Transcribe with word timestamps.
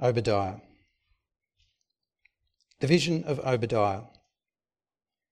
Obadiah. 0.00 0.60
The 2.78 2.86
vision 2.86 3.24
of 3.24 3.40
Obadiah. 3.40 4.02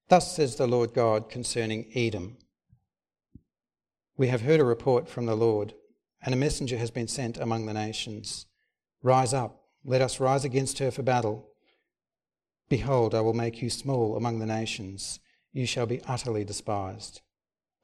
Thus 0.09 0.35
says 0.35 0.57
the 0.57 0.67
Lord 0.67 0.93
God 0.93 1.31
concerning 1.31 1.89
Edom 1.95 2.39
We 4.17 4.27
have 4.27 4.41
heard 4.41 4.59
a 4.59 4.65
report 4.65 5.09
from 5.09 5.27
the 5.27 5.37
Lord, 5.37 5.75
and 6.21 6.35
a 6.35 6.37
messenger 6.37 6.79
has 6.79 6.91
been 6.91 7.07
sent 7.07 7.39
among 7.39 7.67
the 7.67 7.75
nations. 7.75 8.47
Rise 9.05 9.33
up, 9.33 9.63
let 9.85 10.03
us 10.03 10.19
rise 10.19 10.45
against 10.45 10.81
her 10.81 10.91
for 10.91 11.05
battle. 11.05 11.49
Behold, 12.69 13.15
I 13.15 13.21
will 13.21 13.35
make 13.35 13.63
you 13.63 13.71
small 13.71 14.17
among 14.17 14.41
the 14.41 14.47
nations, 14.47 15.21
you 15.53 15.65
shall 15.65 15.87
be 15.87 16.03
utterly 16.09 16.45
despised. 16.45 17.21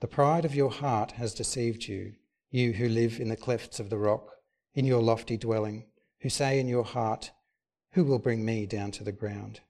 The 0.01 0.09
pride 0.09 0.45
of 0.45 0.57
your 0.57 0.73
heart 0.73 1.13
has 1.13 1.33
deceived 1.33 1.85
you, 1.85 2.15
you 2.51 2.73
who 2.73 2.89
live 2.89 3.21
in 3.21 3.29
the 3.29 3.37
clefts 3.37 3.79
of 3.79 3.89
the 3.89 3.99
rock, 3.99 4.33
in 4.75 4.85
your 4.85 5.01
lofty 5.01 5.37
dwelling 5.37 5.85
who 6.23 6.29
say 6.29 6.61
in 6.61 6.69
your 6.69 6.85
heart, 6.85 7.33
Who 7.93 8.05
will 8.05 8.21
bring 8.21 8.45
me 8.45 8.65
down 8.65 8.93
to 8.93 9.05
the 9.05 9.13
ground? 9.13 9.61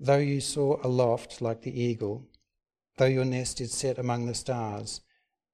Though 0.00 0.16
you 0.16 0.40
soar 0.40 0.80
aloft 0.82 1.42
like 1.42 1.60
the 1.60 1.80
eagle, 1.80 2.26
though 2.96 3.04
your 3.04 3.26
nest 3.26 3.60
is 3.60 3.72
set 3.72 3.98
among 3.98 4.26
the 4.26 4.34
stars, 4.34 5.02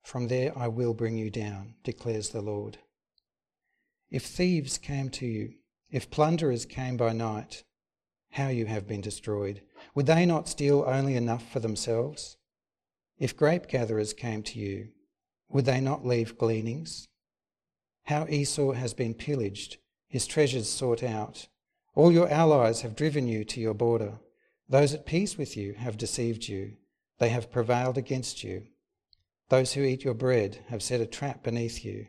from 0.05 0.29
there 0.29 0.57
I 0.57 0.69
will 0.69 0.95
bring 0.95 1.17
you 1.19 1.31
down, 1.31 1.75
declares 1.83 2.29
the 2.29 2.43
Lord. 2.43 2.79
If 4.09 4.25
thieves 4.25 4.79
came 4.79 5.11
to 5.11 5.27
you, 5.27 5.55
if 5.91 6.11
plunderers 6.11 6.65
came 6.65 6.97
by 6.97 7.13
night, 7.13 7.65
how 8.31 8.49
you 8.49 8.67
have 8.67 8.87
been 8.87 9.01
destroyed. 9.01 9.63
Would 9.95 10.07
they 10.07 10.27
not 10.27 10.49
steal 10.49 10.85
only 10.87 11.17
enough 11.17 11.51
for 11.51 11.61
themselves? 11.61 12.37
If 13.19 13.37
grape 13.37 13.67
gatherers 13.69 14.13
came 14.13 14.43
to 14.45 14.59
you, 14.59 14.89
would 15.51 15.65
they 15.65 15.81
not 15.81 16.07
leave 16.07 16.39
gleanings? 16.39 17.09
How 18.05 18.27
Esau 18.29 18.73
has 18.73 18.93
been 18.93 19.15
pillaged 19.15 19.79
his 20.15 20.29
treasures 20.29 20.71
sought 20.71 21.03
out. 21.03 21.49
All 21.97 22.13
your 22.13 22.31
allies 22.31 22.83
have 22.83 22.95
driven 22.95 23.27
you 23.27 23.45
to 23.47 23.61
your 23.61 23.75
border. 23.75 24.21
Those 24.69 24.95
at 24.95 25.07
peace 25.07 25.37
with 25.37 25.57
you 25.57 25.73
have 25.73 25.99
deceived 25.99 26.47
you. 26.47 26.77
They 27.19 27.31
have 27.31 27.51
prevailed 27.51 27.99
against 27.99 28.45
you. 28.45 28.69
Those 29.49 29.73
who 29.73 29.83
eat 29.83 30.05
your 30.05 30.15
bread 30.15 30.61
have 30.69 30.85
set 30.85 31.01
a 31.01 31.07
trap 31.07 31.43
beneath 31.43 31.85
you. 31.85 32.07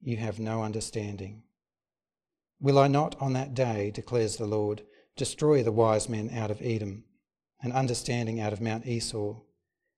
You 0.00 0.16
have 0.16 0.40
no 0.40 0.62
understanding. 0.62 1.42
Will 2.58 2.78
I 2.78 2.88
not 2.88 3.20
on 3.20 3.34
that 3.34 3.52
day, 3.52 3.90
declares 3.90 4.38
the 4.38 4.46
Lord, 4.46 4.80
destroy 5.14 5.62
the 5.62 5.70
wise 5.70 6.08
men 6.08 6.30
out 6.32 6.50
of 6.50 6.62
Edom, 6.62 7.04
and 7.62 7.70
understanding 7.70 8.40
out 8.40 8.54
of 8.54 8.62
Mount 8.62 8.86
Esau? 8.86 9.42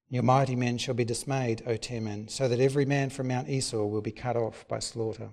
Your 0.08 0.24
mighty 0.24 0.56
men 0.56 0.76
shall 0.76 0.94
be 0.94 1.04
dismayed, 1.04 1.62
O 1.68 1.76
Teman, 1.76 2.30
so 2.32 2.48
that 2.48 2.58
every 2.58 2.84
man 2.84 3.10
from 3.10 3.28
Mount 3.28 3.48
Esau 3.48 3.84
will 3.84 4.02
be 4.02 4.10
cut 4.10 4.36
off 4.36 4.66
by 4.66 4.80
slaughter. 4.80 5.30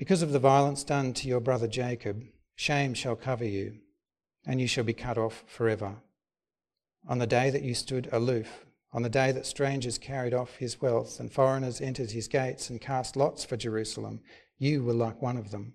Because 0.00 0.22
of 0.22 0.32
the 0.32 0.38
violence 0.38 0.82
done 0.82 1.12
to 1.12 1.28
your 1.28 1.40
brother 1.40 1.68
Jacob, 1.68 2.24
shame 2.56 2.94
shall 2.94 3.16
cover 3.16 3.44
you, 3.44 3.80
and 4.46 4.58
you 4.58 4.66
shall 4.66 4.82
be 4.82 4.94
cut 4.94 5.18
off 5.18 5.44
forever. 5.46 5.96
On 7.06 7.18
the 7.18 7.26
day 7.26 7.50
that 7.50 7.60
you 7.60 7.74
stood 7.74 8.08
aloof, 8.10 8.64
on 8.94 9.02
the 9.02 9.10
day 9.10 9.30
that 9.30 9.44
strangers 9.44 9.98
carried 9.98 10.32
off 10.32 10.56
his 10.56 10.80
wealth 10.80 11.20
and 11.20 11.30
foreigners 11.30 11.82
entered 11.82 12.12
his 12.12 12.28
gates 12.28 12.70
and 12.70 12.80
cast 12.80 13.14
lots 13.14 13.44
for 13.44 13.58
Jerusalem, 13.58 14.20
you 14.56 14.82
were 14.82 14.94
like 14.94 15.20
one 15.20 15.36
of 15.36 15.50
them. 15.50 15.74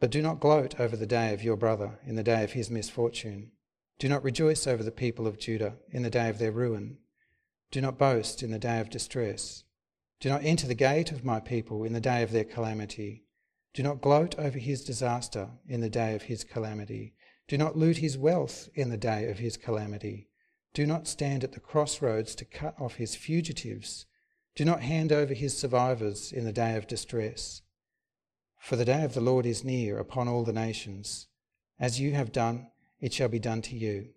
But 0.00 0.10
do 0.10 0.22
not 0.22 0.40
gloat 0.40 0.80
over 0.80 0.96
the 0.96 1.04
day 1.04 1.34
of 1.34 1.44
your 1.44 1.58
brother 1.58 1.98
in 2.06 2.16
the 2.16 2.22
day 2.22 2.42
of 2.42 2.52
his 2.52 2.70
misfortune. 2.70 3.52
Do 3.98 4.08
not 4.08 4.24
rejoice 4.24 4.66
over 4.66 4.82
the 4.82 4.90
people 4.90 5.26
of 5.26 5.38
Judah 5.38 5.74
in 5.90 6.04
the 6.04 6.08
day 6.08 6.30
of 6.30 6.38
their 6.38 6.52
ruin. 6.52 6.96
Do 7.70 7.82
not 7.82 7.98
boast 7.98 8.42
in 8.42 8.50
the 8.50 8.58
day 8.58 8.80
of 8.80 8.88
distress. 8.88 9.64
Do 10.20 10.30
not 10.30 10.42
enter 10.42 10.66
the 10.66 10.74
gate 10.74 11.12
of 11.12 11.22
my 11.22 11.38
people 11.38 11.84
in 11.84 11.92
the 11.92 12.00
day 12.00 12.22
of 12.22 12.32
their 12.32 12.42
calamity. 12.42 13.24
Do 13.76 13.82
not 13.82 14.00
gloat 14.00 14.38
over 14.38 14.58
his 14.58 14.82
disaster 14.82 15.50
in 15.68 15.82
the 15.82 15.90
day 15.90 16.14
of 16.14 16.22
his 16.22 16.44
calamity. 16.44 17.12
Do 17.46 17.58
not 17.58 17.76
loot 17.76 17.98
his 17.98 18.16
wealth 18.16 18.70
in 18.74 18.88
the 18.88 18.96
day 18.96 19.28
of 19.28 19.38
his 19.38 19.58
calamity. 19.58 20.30
Do 20.72 20.86
not 20.86 21.06
stand 21.06 21.44
at 21.44 21.52
the 21.52 21.60
crossroads 21.60 22.34
to 22.36 22.46
cut 22.46 22.74
off 22.80 22.94
his 22.94 23.14
fugitives. 23.14 24.06
Do 24.54 24.64
not 24.64 24.80
hand 24.80 25.12
over 25.12 25.34
his 25.34 25.58
survivors 25.58 26.32
in 26.32 26.46
the 26.46 26.54
day 26.54 26.74
of 26.74 26.86
distress. 26.86 27.60
For 28.58 28.76
the 28.76 28.86
day 28.86 29.04
of 29.04 29.12
the 29.12 29.20
Lord 29.20 29.44
is 29.44 29.62
near 29.62 29.98
upon 29.98 30.26
all 30.26 30.42
the 30.42 30.54
nations. 30.54 31.26
As 31.78 32.00
you 32.00 32.12
have 32.14 32.32
done, 32.32 32.68
it 32.98 33.12
shall 33.12 33.28
be 33.28 33.38
done 33.38 33.60
to 33.60 33.76
you. 33.76 34.08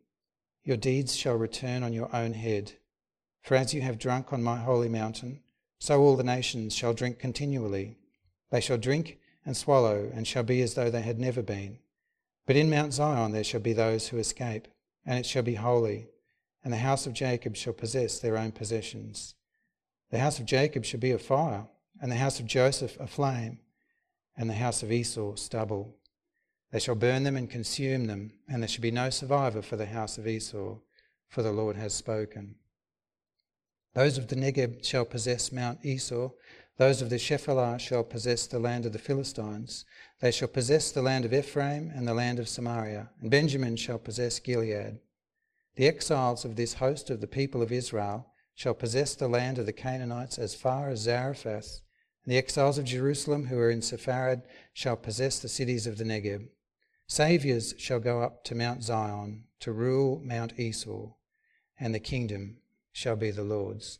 Your 0.63 0.77
deeds 0.77 1.17
shall 1.17 1.35
return 1.35 1.83
on 1.83 1.91
your 1.91 2.15
own 2.15 2.31
head. 2.31 2.71
For 3.41 3.55
as 3.55 3.73
you 3.73 3.81
have 3.81 3.99
drunk 3.99 4.31
on 4.31 4.41
my 4.41 4.59
holy 4.59 4.87
mountain, 4.87 5.41
so 5.79 5.99
all 5.99 6.15
the 6.15 6.23
nations 6.23 6.73
shall 6.73 6.93
drink 6.93 7.19
continually. 7.19 7.97
They 8.51 8.61
shall 8.61 8.77
drink 8.77 9.18
and 9.45 9.55
swallow, 9.55 10.11
and 10.13 10.27
shall 10.27 10.43
be 10.43 10.61
as 10.61 10.73
though 10.73 10.89
they 10.89 11.01
had 11.01 11.19
never 11.19 11.41
been. 11.41 11.79
But 12.45 12.55
in 12.55 12.69
Mount 12.69 12.93
Zion 12.93 13.31
there 13.31 13.43
shall 13.43 13.59
be 13.59 13.73
those 13.73 14.07
who 14.07 14.17
escape, 14.17 14.67
and 15.05 15.17
it 15.17 15.25
shall 15.25 15.43
be 15.43 15.55
holy, 15.55 16.07
and 16.63 16.73
the 16.73 16.77
house 16.77 17.05
of 17.05 17.13
Jacob 17.13 17.55
shall 17.55 17.73
possess 17.73 18.19
their 18.19 18.37
own 18.37 18.51
possessions. 18.51 19.35
The 20.11 20.19
house 20.19 20.39
of 20.39 20.45
Jacob 20.45 20.85
shall 20.85 20.99
be 20.99 21.11
a 21.11 21.19
fire, 21.19 21.67
and 22.01 22.11
the 22.11 22.17
house 22.17 22.39
of 22.39 22.45
Joseph 22.45 22.99
a 22.99 23.07
flame, 23.07 23.59
and 24.35 24.49
the 24.49 24.55
house 24.55 24.83
of 24.83 24.91
Esau 24.91 25.35
stubble. 25.35 25.95
They 26.71 26.79
shall 26.79 26.95
burn 26.95 27.23
them 27.23 27.35
and 27.35 27.49
consume 27.49 28.05
them, 28.05 28.33
and 28.47 28.61
there 28.61 28.67
shall 28.67 28.81
be 28.81 28.91
no 28.91 29.09
survivor 29.09 29.61
for 29.61 29.75
the 29.75 29.87
house 29.87 30.17
of 30.17 30.27
Esau, 30.27 30.77
for 31.27 31.43
the 31.43 31.51
Lord 31.51 31.75
has 31.75 31.93
spoken. 31.93 32.55
Those 33.93 34.17
of 34.17 34.27
the 34.27 34.35
Negeb 34.35 34.83
shall 34.85 35.05
possess 35.05 35.51
Mount 35.51 35.83
Esau, 35.83 36.29
those 36.79 37.01
of 37.01 37.09
the 37.09 37.17
Shephelah 37.17 37.77
shall 37.77 38.05
possess 38.05 38.47
the 38.47 38.57
land 38.57 38.85
of 38.85 38.93
the 38.93 38.99
Philistines. 38.99 39.83
They 40.21 40.31
shall 40.31 40.47
possess 40.47 40.91
the 40.91 41.01
land 41.01 41.25
of 41.25 41.33
Ephraim 41.33 41.91
and 41.93 42.07
the 42.07 42.13
land 42.13 42.39
of 42.39 42.47
Samaria, 42.47 43.09
and 43.19 43.29
Benjamin 43.29 43.75
shall 43.75 43.99
possess 43.99 44.39
Gilead. 44.39 44.99
The 45.75 45.87
exiles 45.87 46.45
of 46.45 46.55
this 46.55 46.75
host 46.75 47.09
of 47.09 47.19
the 47.19 47.27
people 47.27 47.61
of 47.61 47.73
Israel 47.73 48.31
shall 48.55 48.73
possess 48.73 49.13
the 49.13 49.27
land 49.27 49.57
of 49.57 49.65
the 49.65 49.73
Canaanites 49.73 50.39
as 50.39 50.55
far 50.55 50.89
as 50.89 51.01
Zarephath. 51.01 51.81
And 52.23 52.31
the 52.31 52.37
exiles 52.37 52.77
of 52.77 52.85
Jerusalem 52.85 53.47
who 53.47 53.59
are 53.59 53.69
in 53.69 53.81
Sepharad 53.81 54.43
shall 54.71 54.95
possess 54.95 55.37
the 55.39 55.49
cities 55.49 55.85
of 55.85 55.97
the 55.97 56.05
Negeb. 56.05 56.47
Saviours 57.07 57.73
shall 57.77 57.99
go 57.99 58.21
up 58.21 58.45
to 58.45 58.55
Mount 58.55 58.83
Zion 58.83 59.43
to 59.59 59.73
rule 59.73 60.21
Mount 60.23 60.57
Esau, 60.57 61.09
and 61.77 61.93
the 61.93 61.99
kingdom 61.99 62.59
shall 62.93 63.17
be 63.17 63.31
the 63.31 63.43
Lord's. 63.43 63.99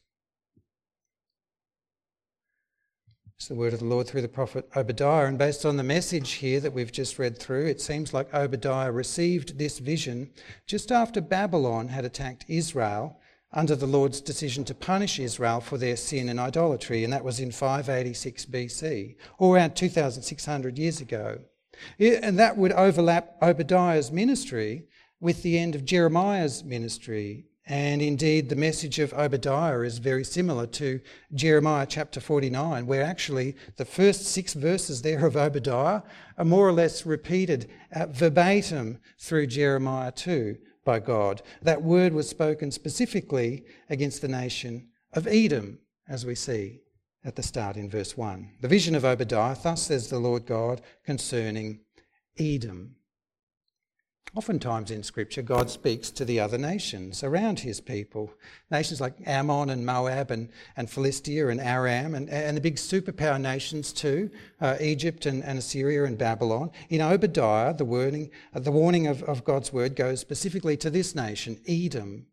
It's 3.40 3.48
the 3.48 3.56
word 3.56 3.72
of 3.72 3.80
the 3.80 3.86
Lord 3.86 4.06
through 4.06 4.24
the 4.24 4.28
prophet 4.28 4.68
Obadiah. 4.76 5.26
And 5.26 5.38
based 5.38 5.66
on 5.66 5.78
the 5.78 5.82
message 5.84 6.32
here 6.34 6.60
that 6.60 6.74
we've 6.74 6.92
just 6.92 7.18
read 7.18 7.40
through, 7.40 7.68
it 7.68 7.80
seems 7.80 8.14
like 8.14 8.34
Obadiah 8.34 8.92
received 8.92 9.58
this 9.58 9.80
vision 9.80 10.32
just 10.68 10.92
after 10.92 11.22
Babylon 11.22 11.88
had 11.88 12.04
attacked 12.04 12.44
Israel 12.50 13.18
under 13.54 13.78
the 13.78 13.88
Lord's 13.88 14.20
decision 14.20 14.66
to 14.66 14.76
punish 14.76 15.22
Israel 15.22 15.62
for 15.62 15.78
their 15.78 15.96
sin 15.96 16.28
and 16.28 16.38
idolatry. 16.38 17.06
And 17.06 17.14
that 17.14 17.24
was 17.24 17.40
in 17.40 17.50
586 17.50 18.46
BC, 18.48 19.16
or 19.38 19.56
around 19.56 19.74
2,600 19.74 20.78
years 20.78 21.00
ago. 21.00 21.40
And 21.98 22.38
that 22.38 22.58
would 22.58 22.74
overlap 22.74 23.38
Obadiah's 23.42 24.12
ministry 24.12 24.84
with 25.22 25.44
the 25.44 25.58
end 25.58 25.76
of 25.76 25.86
Jeremiah's 25.86 26.66
ministry 26.66 27.46
and 27.70 28.02
indeed, 28.02 28.50
the 28.50 28.56
message 28.56 28.98
of 28.98 29.14
Obadiah 29.14 29.82
is 29.82 30.00
very 30.00 30.24
similar 30.24 30.66
to 30.66 31.00
Jeremiah 31.36 31.86
chapter 31.88 32.20
49, 32.20 32.88
where 32.88 33.04
actually 33.04 33.56
the 33.78 33.86
first 33.86 34.26
six 34.26 34.56
verses 34.56 35.04
there 35.04 35.24
of 35.28 35.38
Obadiah 35.38 36.02
are 36.40 36.46
more 36.46 36.68
or 36.68 36.72
less 36.74 37.06
repeated 37.06 37.70
uh, 37.94 38.08
verbatim 38.08 38.98
through 39.20 39.46
Jeremiah 39.46 40.12
2 40.12 40.58
by 40.84 41.00
God. 41.00 41.44
That 41.62 41.84
word 41.84 42.12
was 42.12 42.28
spoken 42.28 42.72
specifically 42.72 43.66
against 43.88 44.24
the 44.24 44.28
nation 44.28 44.88
of 45.14 45.28
Edom, 45.28 45.78
as 46.08 46.26
we 46.26 46.34
see 46.34 46.80
at 47.24 47.36
the 47.36 47.44
start 47.44 47.78
in 47.78 47.88
verse 47.88 48.18
1. 48.18 48.50
The 48.62 48.68
vision 48.68 48.96
of 48.96 49.06
Obadiah, 49.06 49.56
thus 49.62 49.84
says 49.84 50.10
the 50.10 50.18
Lord 50.18 50.48
God 50.48 50.82
concerning 51.06 51.82
Edom. 52.40 52.96
Oftentimes 54.36 54.92
in 54.92 55.02
Scripture, 55.02 55.42
God 55.42 55.72
speaks 55.72 56.12
to 56.12 56.24
the 56.24 56.40
other 56.40 56.60
nations 56.60 57.24
around 57.24 57.60
his 57.60 57.82
people. 57.82 58.32
Nations 58.70 59.02
like 59.02 59.16
Ammon 59.26 59.72
and 59.72 59.84
Moab 59.84 60.30
and, 60.30 60.50
and 60.78 60.88
Philistia 60.88 61.48
and 61.48 61.60
Aram 61.60 62.14
and, 62.14 62.30
and 62.30 62.56
the 62.56 62.62
big 62.62 62.76
superpower 62.76 63.42
nations 63.42 63.92
too, 63.92 64.30
uh, 64.62 64.78
Egypt 64.80 65.26
and, 65.26 65.44
and, 65.44 65.58
Assyria 65.58 66.04
and 66.04 66.16
Babylon. 66.16 66.70
In 66.90 67.02
Obadiah, 67.02 67.74
the, 67.74 67.86
wording, 67.86 68.30
uh, 68.54 68.60
the 68.60 68.72
warning 68.72 69.08
of, 69.08 69.24
of 69.24 69.44
God's 69.44 69.74
word 69.74 69.96
goes 69.96 70.20
specifically 70.20 70.78
to 70.78 70.92
this 70.92 71.16
nation, 71.16 71.60
Edom. 71.68 72.28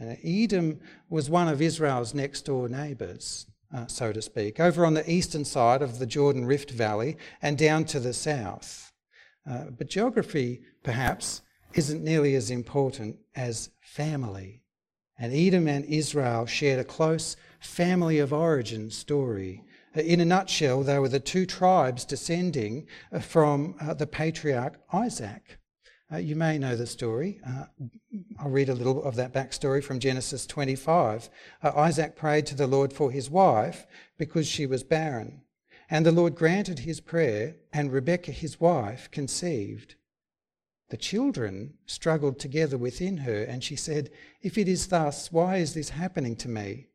Uh, 0.00 0.16
Edom 0.22 0.80
was 1.08 1.30
one 1.30 1.48
of 1.48 1.62
Israel's 1.62 2.12
next 2.12 2.42
door 2.42 2.68
neighbours, 2.68 3.46
uh, 3.74 3.86
so 3.86 4.12
to 4.12 4.20
speak, 4.20 4.60
over 4.60 4.84
on 4.84 4.92
the 4.92 5.10
eastern 5.10 5.46
side 5.46 5.80
of 5.80 5.98
the 5.98 6.06
Jordan 6.06 6.44
Rift 6.44 6.70
Valley 6.72 7.16
and 7.40 7.56
down 7.56 7.84
to 7.86 7.98
the 8.00 8.12
south. 8.12 8.92
Uh, 9.48 9.64
but 9.70 9.88
geography 9.88 10.60
perhaps, 10.88 11.42
isn't 11.74 12.02
nearly 12.02 12.34
as 12.34 12.50
important 12.50 13.18
as 13.36 13.68
family. 13.82 14.62
And 15.18 15.34
Edom 15.34 15.68
and 15.68 15.84
Israel 15.84 16.46
shared 16.46 16.80
a 16.80 16.84
close 16.96 17.36
family 17.60 18.18
of 18.18 18.32
origin 18.32 18.90
story 18.90 19.64
In 19.94 20.20
a 20.20 20.24
nutshell, 20.24 20.82
they 20.82 20.98
were 20.98 21.10
the 21.10 21.20
two 21.20 21.44
tribes 21.44 22.06
descending 22.06 22.86
from 23.20 23.74
the 23.98 24.06
patriarch 24.06 24.80
Isaac. 24.94 25.58
Uh, 26.10 26.16
you 26.16 26.34
may 26.34 26.56
know 26.56 26.74
the 26.74 26.86
story. 26.86 27.38
Uh, 27.46 27.64
I'll 28.40 28.48
read 28.48 28.70
a 28.70 28.74
little 28.80 29.02
of 29.02 29.16
that 29.16 29.34
backstory 29.34 29.84
from 29.84 29.98
Genesis 29.98 30.46
25. 30.46 31.28
Uh, 31.62 31.72
Isaac 31.76 32.16
prayed 32.16 32.46
to 32.46 32.54
the 32.54 32.66
Lord 32.66 32.94
for 32.94 33.10
his 33.10 33.28
wife 33.28 33.86
because 34.16 34.46
she 34.46 34.64
was 34.64 34.82
barren. 34.84 35.42
And 35.90 36.06
the 36.06 36.12
Lord 36.12 36.34
granted 36.34 36.80
his 36.80 37.00
prayer, 37.00 37.56
and 37.74 37.92
Rebekah, 37.92 38.32
his 38.32 38.58
wife, 38.58 39.10
conceived. 39.10 39.96
The 40.90 40.96
children 40.96 41.74
struggled 41.86 42.38
together 42.38 42.78
within 42.78 43.18
her, 43.18 43.42
and 43.42 43.62
she 43.62 43.76
said, 43.76 44.10
If 44.40 44.56
it 44.56 44.68
is 44.68 44.86
thus, 44.88 45.30
why 45.30 45.56
is 45.56 45.74
this 45.74 45.90
happening 45.90 46.36
to 46.36 46.48
me? 46.48 46.86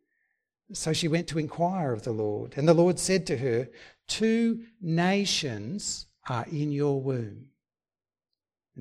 So 0.72 0.94
she 0.94 1.08
went 1.08 1.28
to 1.28 1.40
inquire 1.40 1.94
of 1.94 2.04
the 2.04 2.12
Lord. 2.12 2.56
And 2.58 2.68
the 2.68 2.74
Lord 2.74 2.98
said 2.98 3.28
to 3.28 3.38
her, 3.38 3.70
Two 4.08 4.64
nations 4.82 6.08
are 6.28 6.46
in 6.52 6.72
your 6.72 7.02
womb 7.02 7.50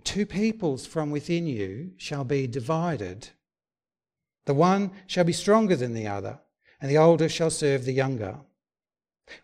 Two 0.04 0.24
peoples 0.24 0.86
from 0.86 1.10
within 1.10 1.46
you 1.46 1.92
shall 1.98 2.24
be 2.24 2.46
divided. 2.46 3.28
The 4.46 4.54
one 4.54 4.90
shall 5.06 5.24
be 5.24 5.34
stronger 5.34 5.76
than 5.76 5.92
the 5.92 6.06
other, 6.06 6.40
and 6.80 6.90
the 6.90 6.96
older 6.96 7.28
shall 7.28 7.50
serve 7.50 7.84
the 7.84 7.92
younger. 7.92 8.40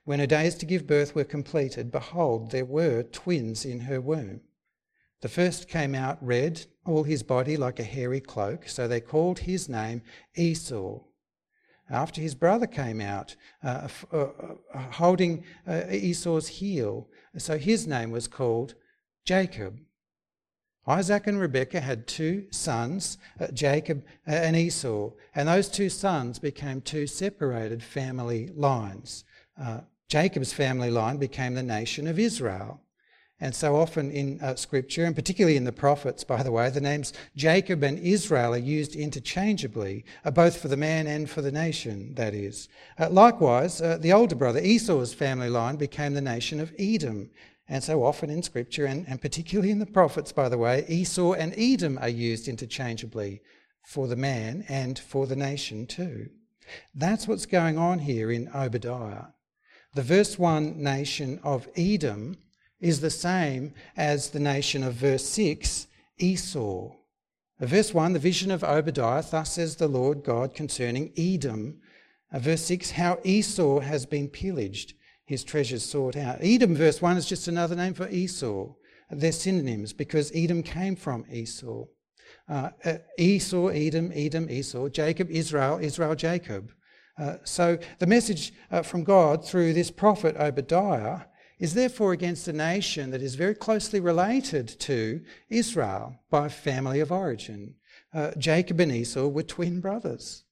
When 0.05 0.21
her 0.21 0.27
days 0.27 0.55
to 0.57 0.67
give 0.67 0.87
birth 0.87 1.15
were 1.15 1.25
completed, 1.25 1.93
behold, 1.93 2.51
there 2.51 2.65
were 2.65 3.03
twins 3.03 3.65
in 3.65 3.81
her 3.81 4.01
womb. 4.01 4.41
The 5.21 5.29
first 5.29 5.69
came 5.69 5.95
out 5.95 6.19
red, 6.21 6.65
all 6.87 7.03
his 7.03 7.23
body 7.23 7.57
like 7.57 7.81
a 7.81 7.85
hairy 7.85 8.21
cloak, 8.21 8.69
so 8.69 8.87
they 8.87 9.01
called 9.01 9.41
his 9.41 9.69
name 9.69 10.03
Esau. 10.37 11.01
After 11.91 12.21
his 12.21 12.35
brother 12.35 12.67
came 12.67 13.01
out, 13.01 13.35
uh, 13.65 13.89
uh, 14.13 14.17
uh, 14.17 14.79
holding 14.93 15.45
uh, 15.67 15.85
Esau's 15.91 16.47
heel, 16.49 17.09
so 17.37 17.59
his 17.59 17.87
name 17.87 18.11
was 18.11 18.29
called 18.29 18.75
Jacob. 19.25 19.81
Isaac 20.87 21.27
and 21.27 21.41
Rebekah 21.41 21.81
had 21.81 22.07
two 22.07 22.47
sons, 22.51 23.19
uh, 23.41 23.49
Jacob 23.49 24.05
and 24.27 24.55
Esau, 24.57 25.11
and 25.35 25.49
those 25.49 25.69
two 25.69 25.89
sons 25.89 26.39
became 26.39 26.81
two 26.81 27.07
separated 27.07 27.83
family 27.83 28.51
lines. 28.55 29.25
Jacob's 30.09 30.53
family 30.53 30.91
line 30.91 31.19
became 31.19 31.55
the 31.55 31.63
nation 31.63 32.07
of 32.07 32.19
Israel. 32.19 32.81
And 33.41 33.55
so 33.55 33.77
often 33.77 34.11
in 34.11 34.41
uh, 34.41 34.57
Scripture, 34.57 35.05
and 35.05 35.15
particularly 35.15 35.57
in 35.57 35.63
the 35.63 35.71
prophets, 35.73 36.25
by 36.25 36.43
the 36.43 36.51
way, 36.51 36.71
the 36.71 36.81
names 36.81 37.13
Jacob 37.37 37.85
and 37.85 37.99
Israel 38.01 38.55
are 38.55 38.59
used 38.59 38.97
interchangeably, 38.97 40.05
uh, 40.25 40.33
both 40.33 40.61
for 40.61 40.67
the 40.67 40.77
man 40.77 41.07
and 41.07 41.31
for 41.31 41.41
the 41.41 41.53
nation, 41.53 42.15
that 42.15 42.35
is. 42.35 42.69
Uh, 42.99 43.09
likewise, 43.11 43.79
the 43.79 44.13
older 44.13 44.35
brother, 44.35 44.61
Esau's 44.61 45.15
family 45.15 45.49
line, 45.49 45.77
became 45.77 46.15
the 46.15 46.21
nation 46.21 46.59
of 46.59 46.75
Edom, 46.81 47.31
and 47.69 47.85
so 47.85 48.05
often 48.05 48.29
in 48.29 48.43
Scripture, 48.43 48.87
and, 48.87 49.07
and 49.07 49.21
particularly 49.23 49.71
in 49.71 49.79
the 49.79 49.87
prophets, 49.87 50.33
by 50.33 50.49
the 50.49 50.59
way, 50.59 50.85
Esau 50.89 51.35
and 51.35 51.55
Edom 51.57 51.97
are 51.99 52.09
used 52.09 52.49
interchangeably 52.49 53.41
for 53.87 54.09
the 54.09 54.17
man 54.17 54.65
and 54.69 54.99
for 54.99 55.27
the 55.29 55.37
nation 55.37 55.87
too. 55.87 56.29
That's 56.95 57.29
what's 57.29 57.47
going 57.47 57.79
on 57.79 58.01
here 58.01 58.33
in 58.33 58.49
Obadiah. 58.55 59.27
The 59.95 60.03
verse 60.03 60.39
1 60.39 60.83
nation 60.83 61.41
of 61.43 61.69
Edom 61.77 62.37
is 62.81 63.01
the 63.01 63.11
same 63.11 63.75
as 63.97 64.31
the 64.31 64.41
nation 64.41 64.83
of 64.83 64.95
verse 64.95 65.25
6, 65.27 65.87
Esau. 66.19 66.93
Verse 67.61 67.93
1, 67.93 68.13
the 68.13 68.19
vision 68.19 68.51
of 68.51 68.63
Obadiah, 68.63 69.25
thus 69.29 69.55
says 69.55 69.77
the 69.77 69.89
Lord 69.89 70.23
God 70.23 70.55
concerning 70.55 71.13
Edom. 71.17 71.81
Verse 72.33 72.63
6, 72.63 72.93
how 72.93 73.19
Esau 73.25 73.81
has 73.81 74.07
been 74.07 74.29
pillaged 74.29 74.95
his 75.29 75.45
treasures 75.45 75.85
sought 75.85 76.17
out. 76.17 76.39
Edom, 76.41 76.75
verse 76.75 77.03
1, 77.03 77.19
is 77.19 77.27
just 77.27 77.49
another 77.49 77.77
name 77.77 77.93
for 77.93 78.09
Esau. 78.09 78.73
They're 79.11 79.31
synonyms 79.31 79.93
because 79.93 80.33
Edom 80.35 80.63
came 80.63 80.97
from 80.97 81.27
Esau. 81.31 81.85
Uh, 82.49 82.71
uh, 82.83 82.95
Esau, 83.19 83.69
Edom, 83.69 84.11
Edom, 84.15 84.49
Esau, 84.49 84.89
Jacob, 84.89 85.31
Israel, 85.31 85.81
Israel, 85.83 86.15
Jacob. 86.15 86.73
Uh, 87.19 87.35
so 87.45 87.77
the 87.99 88.07
message 88.07 88.55
uh, 88.71 88.81
from 88.81 89.05
God 89.05 89.45
through 89.45 89.75
this 89.75 89.91
prophet 89.91 90.35
Obadiah 90.39 91.21
is 91.59 91.75
therefore 91.75 92.13
against 92.13 92.49
a 92.49 92.53
nation 92.53 93.11
that 93.11 93.23
is 93.23 93.35
very 93.35 93.55
closely 93.55 94.01
related 94.01 94.69
to 94.81 95.21
Israel 95.49 96.17
by 96.31 96.49
family 96.49 97.01
of 97.01 97.11
origin. 97.11 97.75
Uh, 98.15 98.31
Jacob 98.39 98.81
and 98.81 98.93
Esau 98.93 99.27
were 99.27 99.43
twin 99.43 99.81
brothers. 99.81 100.45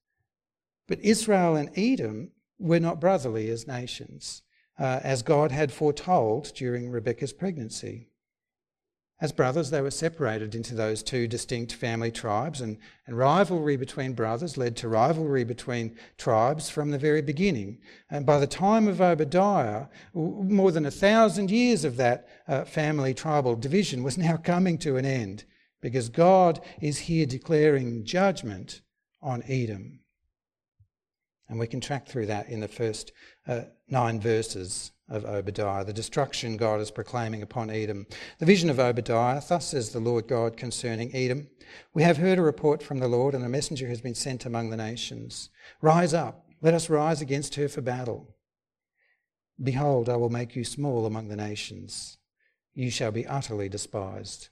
But 0.89 1.01
Israel 1.01 1.57
and 1.57 1.71
Edom 1.77 2.31
were 2.59 2.81
not 2.81 3.01
brotherly 3.01 3.51
as 3.51 3.67
nations 3.67 4.43
uh, 4.79 5.01
as 5.03 5.23
God 5.23 5.53
had 5.53 5.73
foretold 5.73 6.53
during 6.55 6.91
Rebekah's 6.91 7.33
pregnancy. 7.33 8.09
As 9.19 9.33
brothers, 9.33 9.71
they 9.71 9.81
were 9.81 9.91
separated 9.91 10.55
into 10.55 10.75
those 10.75 11.03
two 11.03 11.27
distinct 11.27 11.73
family 11.73 12.11
tribes, 12.11 12.61
and, 12.61 12.77
and, 13.07 13.17
rivalry 13.17 13.77
between 13.79 14.13
brothers 14.13 14.59
led 14.59 14.77
to 14.77 14.89
rivalry 14.89 15.43
between 15.43 15.97
tribes 16.19 16.69
from 16.69 16.91
the 16.91 16.99
very 16.99 17.23
beginning. 17.23 17.79
And 18.11 18.27
by 18.27 18.39
the 18.39 18.47
time 18.47 18.87
of 18.87 19.01
Obadiah, 19.01 19.87
more 20.13 20.71
than 20.71 20.85
a 20.85 20.91
thousand 20.91 21.51
years 21.51 21.83
of 21.83 21.97
that 21.97 22.29
uh, 22.47 22.65
family 22.65 23.15
tribal 23.15 23.57
division 23.57 24.03
was 24.03 24.19
now 24.27 24.37
coming 24.37 24.77
to 24.79 24.99
an 24.99 25.07
end, 25.07 25.45
because 25.81 26.11
God 26.11 26.61
is 26.83 26.99
here 26.99 27.25
declaring 27.25 28.05
judgment 28.05 28.83
on 29.23 29.43
Edom. 29.49 30.01
And 31.49 31.59
we 31.59 31.67
can 31.67 31.81
track 31.81 32.09
through 32.09 32.27
that 32.27 32.49
in 32.49 32.61
the 32.61 32.69
first 32.69 33.13
uh, 33.47 33.63
nine 33.89 34.21
verses 34.21 34.93
of 35.09 35.25
Obadiah, 35.25 35.85
the 35.85 35.93
destruction 35.93 36.57
God 36.57 36.81
is 36.81 36.91
proclaiming 36.91 37.43
upon 37.43 37.71
Edom. 37.71 38.07
The 38.39 38.47
vision 38.47 38.69
of 38.69 38.81
Obadiah, 38.81 39.41
thus 39.49 39.69
says 39.69 39.91
the 39.91 40.01
Lord 40.01 40.27
God 40.27 40.57
concerning 40.57 41.15
Edom 41.15 41.49
We 41.95 42.03
have 42.03 42.17
heard 42.17 42.39
a 42.39 42.43
report 42.43 42.83
from 42.83 42.99
the 42.99 43.09
Lord, 43.09 43.35
and 43.35 43.45
a 43.45 43.49
messenger 43.49 43.89
has 43.89 44.01
been 44.01 44.17
sent 44.17 44.45
among 44.45 44.71
the 44.71 44.77
nations. 44.77 45.51
Rise 45.81 46.13
up, 46.13 46.49
let 46.61 46.75
us 46.75 46.91
rise 46.91 47.21
against 47.21 47.55
her 47.55 47.69
for 47.69 47.81
battle. 47.81 48.35
Behold, 49.63 50.09
I 50.09 50.17
will 50.17 50.31
make 50.31 50.57
you 50.57 50.65
small 50.65 51.07
among 51.07 51.29
the 51.29 51.37
nations. 51.37 52.19
You 52.75 52.91
shall 52.91 53.13
be 53.13 53.27
utterly 53.27 53.69
despised 53.69 54.49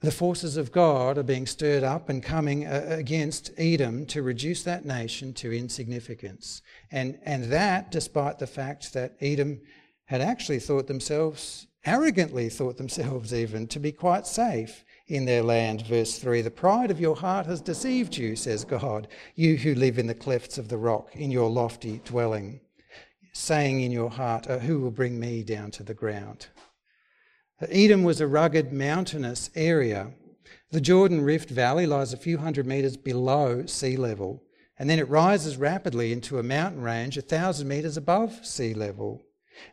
the 0.00 0.10
forces 0.12 0.56
of 0.56 0.70
God 0.70 1.18
are 1.18 1.24
being 1.24 1.46
stirred 1.46 1.82
up 1.82 2.08
and 2.08 2.22
coming 2.22 2.66
uh, 2.66 2.86
against 2.88 3.50
Edom 3.58 4.06
to 4.06 4.22
reduce 4.22 4.62
that 4.62 4.84
nation 4.84 5.32
to 5.34 5.52
insignificance. 5.52 6.62
And, 6.92 7.18
and 7.24 7.44
that 7.44 7.90
despite 7.90 8.38
the 8.38 8.46
fact 8.46 8.92
that 8.92 9.16
Edom 9.20 9.60
had 10.04 10.20
actually 10.20 10.60
thought 10.60 10.86
themselves, 10.86 11.66
arrogantly 11.84 12.48
thought 12.48 12.76
themselves 12.76 13.34
even, 13.34 13.66
to 13.66 13.80
be 13.80 13.90
quite 13.90 14.26
safe 14.26 14.84
in 15.08 15.24
their 15.24 15.42
land. 15.42 15.84
Verse 15.86 16.18
3 16.18 16.42
The 16.42 16.50
pride 16.50 16.92
of 16.92 17.00
your 17.00 17.16
heart 17.16 17.46
has 17.46 17.60
deceived 17.60 18.16
you, 18.16 18.36
says 18.36 18.64
God, 18.64 19.08
you 19.34 19.56
who 19.56 19.74
live 19.74 19.98
in 19.98 20.06
the 20.06 20.14
clefts 20.14 20.58
of 20.58 20.68
the 20.68 20.78
rock, 20.78 21.10
in 21.14 21.32
your 21.32 21.50
lofty 21.50 22.00
dwelling, 22.04 22.60
saying 23.32 23.80
in 23.80 23.90
your 23.90 24.10
heart, 24.10 24.46
oh, 24.48 24.58
Who 24.58 24.80
will 24.80 24.92
bring 24.92 25.18
me 25.18 25.42
down 25.42 25.72
to 25.72 25.82
the 25.82 25.94
ground? 25.94 26.46
Edom 27.60 28.04
was 28.04 28.20
a 28.20 28.26
rugged, 28.26 28.72
mountainous 28.72 29.50
area. 29.56 30.12
The 30.70 30.80
Jordan 30.80 31.22
Rift 31.22 31.50
Valley 31.50 31.86
lies 31.86 32.12
a 32.12 32.16
few 32.16 32.38
hundred 32.38 32.66
metres 32.66 32.96
below 32.96 33.66
sea 33.66 33.96
level, 33.96 34.44
and 34.78 34.88
then 34.88 35.00
it 35.00 35.08
rises 35.08 35.56
rapidly 35.56 36.12
into 36.12 36.38
a 36.38 36.42
mountain 36.44 36.82
range 36.82 37.18
a 37.18 37.22
thousand 37.22 37.66
metres 37.66 37.96
above 37.96 38.46
sea 38.46 38.74
level. 38.74 39.22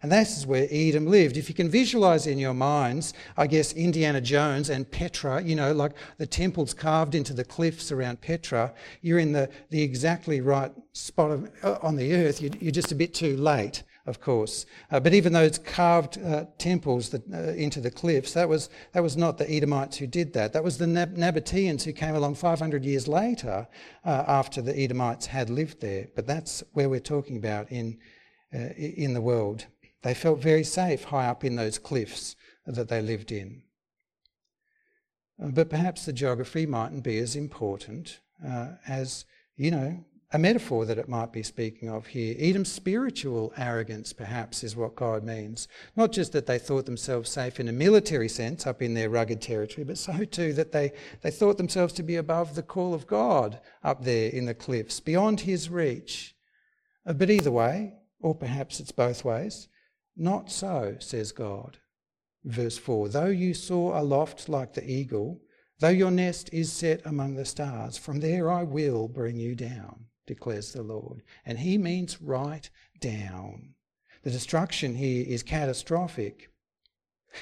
And 0.01 0.11
this 0.11 0.35
is 0.35 0.47
where 0.47 0.67
Edom 0.71 1.05
lived. 1.05 1.37
If 1.37 1.47
you 1.47 1.53
can 1.53 1.69
visualize 1.69 2.25
in 2.25 2.39
your 2.39 2.55
minds, 2.55 3.13
I 3.37 3.45
guess, 3.45 3.71
Indiana 3.73 4.19
Jones 4.19 4.71
and 4.71 4.89
Petra, 4.89 5.43
you 5.43 5.55
know, 5.55 5.71
like 5.71 5.91
the 6.17 6.25
temples 6.25 6.73
carved 6.73 7.13
into 7.13 7.33
the 7.33 7.45
cliffs 7.45 7.91
around 7.91 8.19
Petra, 8.19 8.73
you're 9.01 9.19
in 9.19 9.31
the, 9.31 9.47
the 9.69 9.83
exactly 9.83 10.41
right 10.41 10.71
spot 10.93 11.29
of, 11.29 11.51
uh, 11.61 11.77
on 11.83 11.97
the 11.97 12.15
earth. 12.15 12.41
You're, 12.41 12.53
you're 12.59 12.71
just 12.71 12.91
a 12.91 12.95
bit 12.95 13.13
too 13.13 13.37
late 13.37 13.83
of 14.05 14.21
course. 14.21 14.65
Uh, 14.91 14.99
but 14.99 15.13
even 15.13 15.33
those 15.33 15.57
carved 15.57 16.19
uh, 16.23 16.45
temples 16.57 17.09
that, 17.09 17.23
uh, 17.33 17.53
into 17.53 17.81
the 17.81 17.89
cliffs, 17.89 18.33
that 18.33 18.47
was, 18.47 18.69
that 18.93 19.01
was 19.01 19.17
not 19.17 19.37
the 19.37 19.49
Edomites 19.51 19.97
who 19.97 20.05
did 20.05 20.33
that. 20.33 20.53
That 20.53 20.63
was 20.63 20.77
the 20.77 20.87
Nab- 20.87 21.17
Nabateans 21.17 21.83
who 21.83 21.93
came 21.93 22.15
along 22.15 22.35
500 22.35 22.85
years 22.85 23.07
later 23.07 23.67
uh, 24.03 24.23
after 24.27 24.61
the 24.61 24.77
Edomites 24.77 25.25
had 25.25 25.49
lived 25.49 25.81
there. 25.81 26.07
But 26.15 26.27
that's 26.27 26.63
where 26.73 26.87
we're 26.87 26.99
talking 26.99 27.37
about 27.37 27.71
in, 27.71 27.97
uh, 28.53 28.69
in 28.77 29.13
the 29.13 29.21
world. 29.21 29.65
They 30.03 30.13
felt 30.13 30.39
very 30.39 30.63
safe 30.63 31.05
high 31.05 31.25
up 31.25 31.43
in 31.43 31.55
those 31.55 31.79
cliffs 31.79 32.35
that 32.67 32.89
they 32.89 33.01
lived 33.01 33.31
in. 33.31 33.63
Uh, 35.43 35.47
but 35.47 35.69
perhaps 35.69 36.05
the 36.05 36.13
geography 36.13 36.67
mightn't 36.67 37.03
be 37.03 37.17
as 37.17 37.35
important 37.35 38.19
as, 38.87 39.25
you 39.55 39.71
know, 39.71 40.05
a 40.35 40.37
metaphor 40.37 40.85
that 40.85 40.97
it 40.97 41.07
might 41.07 41.31
be 41.31 41.41
speaking 41.41 41.89
of 41.89 42.07
here. 42.07 42.35
Edom's 42.37 42.69
spiritual 42.69 43.53
arrogance, 43.55 44.11
perhaps, 44.11 44.65
is 44.65 44.75
what 44.75 44.93
God 44.93 45.23
means. 45.23 45.69
Not 45.95 46.11
just 46.11 46.33
that 46.33 46.45
they 46.45 46.59
thought 46.59 46.85
themselves 46.85 47.29
safe 47.29 47.57
in 47.57 47.69
a 47.69 47.71
military 47.71 48.27
sense 48.27 48.67
up 48.67 48.81
in 48.81 48.95
their 48.95 49.09
rugged 49.09 49.41
territory, 49.41 49.85
but 49.85 49.97
so 49.97 50.25
too 50.25 50.51
that 50.51 50.73
they, 50.73 50.91
they 51.21 51.31
thought 51.31 51.55
themselves 51.55 51.93
to 51.93 52.03
be 52.03 52.17
above 52.17 52.53
the 52.53 52.63
call 52.63 52.93
of 52.93 53.07
God 53.07 53.61
up 53.81 54.03
there 54.03 54.29
in 54.29 54.45
the 54.45 54.53
cliffs, 54.53 54.99
beyond 54.99 55.39
his 55.39 55.69
reach. 55.69 56.35
Uh, 57.05 57.13
but 57.13 57.29
either 57.29 57.51
way, 57.51 57.93
Or 58.19 58.35
perhaps 58.35 58.81
it's 58.81 58.91
both 58.91 59.23
ways. 59.23 59.69
Not 60.17 60.51
so, 60.51 60.97
says 60.99 61.31
God. 61.31 61.77
Verse 62.43 62.77
4 62.77 63.07
Though 63.07 63.27
you 63.27 63.53
soar 63.53 63.95
aloft 63.95 64.49
like 64.49 64.73
the 64.73 64.85
eagle, 64.85 65.39
though 65.79 65.87
your 65.87 66.11
nest 66.11 66.49
is 66.51 66.73
set 66.73 67.05
among 67.05 67.35
the 67.35 67.45
stars, 67.45 67.97
from 67.97 68.19
there 68.19 68.51
I 68.51 68.63
will 68.63 69.07
bring 69.07 69.37
you 69.37 69.55
down, 69.55 70.07
declares 70.25 70.73
the 70.73 70.83
Lord. 70.83 71.21
And 71.45 71.59
he 71.59 71.77
means 71.77 72.21
right 72.21 72.69
down. 72.99 73.75
The 74.23 74.31
destruction 74.31 74.95
here 74.95 75.23
is 75.27 75.43
catastrophic. 75.43 76.49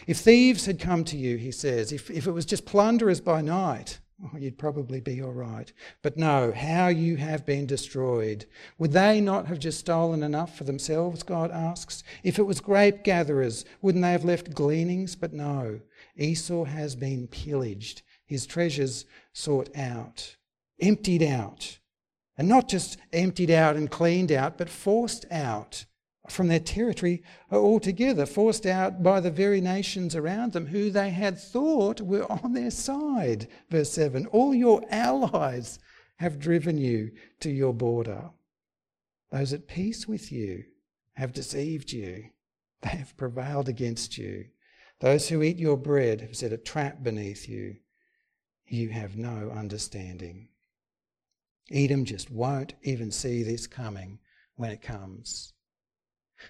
If 0.07 0.17
thieves 0.17 0.65
had 0.65 0.79
come 0.79 1.03
to 1.05 1.17
you, 1.17 1.37
he 1.37 1.51
says, 1.51 1.91
if, 1.91 2.09
if 2.09 2.27
it 2.27 2.31
was 2.31 2.45
just 2.45 2.65
plunderers 2.65 3.21
by 3.21 3.41
night, 3.41 3.99
oh, 4.23 4.37
you'd 4.37 4.57
probably 4.57 4.99
be 4.99 5.21
all 5.21 5.31
right. 5.31 5.71
But 6.01 6.17
no, 6.17 6.51
how 6.51 6.87
you 6.87 7.15
have 7.17 7.45
been 7.45 7.65
destroyed. 7.65 8.45
Would 8.79 8.91
they 8.91 9.21
not 9.21 9.47
have 9.47 9.59
just 9.59 9.79
stolen 9.79 10.23
enough 10.23 10.57
for 10.57 10.63
themselves, 10.63 11.23
God 11.23 11.51
asks? 11.51 12.03
If 12.23 12.39
it 12.39 12.43
was 12.43 12.59
grape 12.59 13.03
gatherers, 13.03 13.65
wouldn't 13.81 14.01
they 14.01 14.11
have 14.11 14.25
left 14.25 14.53
gleanings? 14.53 15.15
But 15.15 15.33
no, 15.33 15.79
Esau 16.17 16.65
has 16.65 16.95
been 16.95 17.27
pillaged, 17.27 18.01
his 18.25 18.45
treasures 18.45 19.05
sought 19.31 19.69
out, 19.75 20.35
emptied 20.81 21.23
out. 21.23 21.77
And 22.37 22.47
not 22.47 22.67
just 22.67 22.97
emptied 23.11 23.51
out 23.51 23.75
and 23.75 23.91
cleaned 23.91 24.31
out, 24.31 24.57
but 24.57 24.69
forced 24.69 25.25
out 25.31 25.85
from 26.29 26.47
their 26.47 26.59
territory 26.59 27.21
altogether, 27.51 28.25
forced 28.25 28.65
out 28.65 29.03
by 29.03 29.19
the 29.19 29.31
very 29.31 29.59
nations 29.61 30.15
around 30.15 30.53
them 30.53 30.67
who 30.67 30.89
they 30.89 31.09
had 31.09 31.37
thought 31.37 32.01
were 32.01 32.31
on 32.31 32.53
their 32.53 32.71
side. 32.71 33.47
Verse 33.69 33.91
7 33.91 34.25
All 34.27 34.53
your 34.53 34.83
allies 34.89 35.79
have 36.17 36.39
driven 36.39 36.77
you 36.77 37.11
to 37.41 37.51
your 37.51 37.73
border. 37.73 38.31
Those 39.31 39.53
at 39.53 39.67
peace 39.67 40.07
with 40.07 40.31
you 40.31 40.63
have 41.15 41.33
deceived 41.33 41.91
you, 41.91 42.29
they 42.81 42.89
have 42.89 43.17
prevailed 43.17 43.67
against 43.69 44.17
you. 44.17 44.45
Those 44.99 45.27
who 45.27 45.43
eat 45.43 45.57
your 45.57 45.77
bread 45.77 46.21
have 46.21 46.35
set 46.35 46.53
a 46.53 46.57
trap 46.57 47.03
beneath 47.03 47.49
you. 47.49 47.77
You 48.65 48.89
have 48.89 49.17
no 49.17 49.51
understanding. 49.53 50.47
Edom 51.71 52.05
just 52.05 52.29
won't 52.29 52.73
even 52.83 53.11
see 53.11 53.43
this 53.43 53.67
coming 53.67 54.19
when 54.55 54.71
it 54.71 54.81
comes 54.81 55.53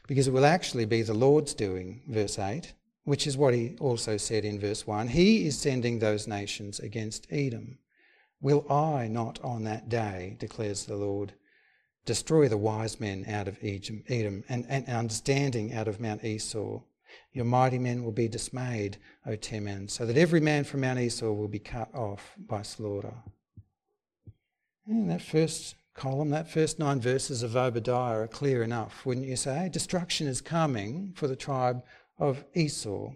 because 0.08 0.28
it 0.28 0.34
will 0.34 0.46
actually 0.46 0.86
be 0.86 1.02
the 1.02 1.14
Lord's 1.14 1.54
doing, 1.54 2.02
verse 2.08 2.40
8, 2.40 2.74
which 3.04 3.28
is 3.28 3.38
what 3.38 3.54
he 3.54 3.76
also 3.80 4.18
said 4.18 4.46
in 4.46 4.60
verse 4.60 4.88
1. 4.88 5.10
He 5.10 5.46
is 5.46 5.58
sending 5.58 6.00
those 6.00 6.28
nations 6.28 6.80
against 6.80 7.28
Edom. 7.30 7.78
Will 8.42 8.66
I 8.72 9.08
not 9.08 9.40
on 9.44 9.64
that 9.64 9.90
day, 9.90 10.36
declares 10.40 10.86
the 10.86 10.96
Lord, 10.96 11.34
destroy 12.06 12.48
the 12.48 12.58
wise 12.58 13.00
men 13.00 13.26
out 13.28 13.48
of 13.48 13.58
Edom 13.62 14.44
and, 14.50 14.66
and 14.68 14.88
understanding 14.88 15.74
out 15.74 15.88
of 15.88 16.00
Mount 16.00 16.24
Esau? 16.24 16.82
Your 17.32 17.46
mighty 17.46 17.78
men 17.78 18.04
will 18.04 18.12
be 18.12 18.28
dismayed, 18.28 18.98
O 19.26 19.36
Teman, 19.36 19.90
so 19.90 20.06
that 20.06 20.18
every 20.18 20.40
man 20.40 20.64
from 20.64 20.82
Mount 20.82 21.00
Esau 21.00 21.32
will 21.32 21.48
be 21.48 21.60
cut 21.60 21.94
off 21.94 22.34
by 22.38 22.64
slaughter. 22.64 23.14
And 24.88 25.10
that 25.10 25.22
first 25.22 25.76
column, 25.94 26.30
that 26.32 26.50
first 26.50 26.80
nine 26.80 27.00
verses 27.00 27.44
of 27.44 27.56
Obadiah 27.56 28.22
are 28.22 28.28
clear 28.28 28.64
enough, 28.64 29.06
wouldn't 29.06 29.28
you 29.28 29.36
say? 29.36 29.70
Destruction 29.72 30.28
is 30.28 30.42
coming 30.42 31.14
for 31.16 31.28
the 31.28 31.36
tribe 31.36 31.84
of 32.18 32.44
Esau. 32.54 33.14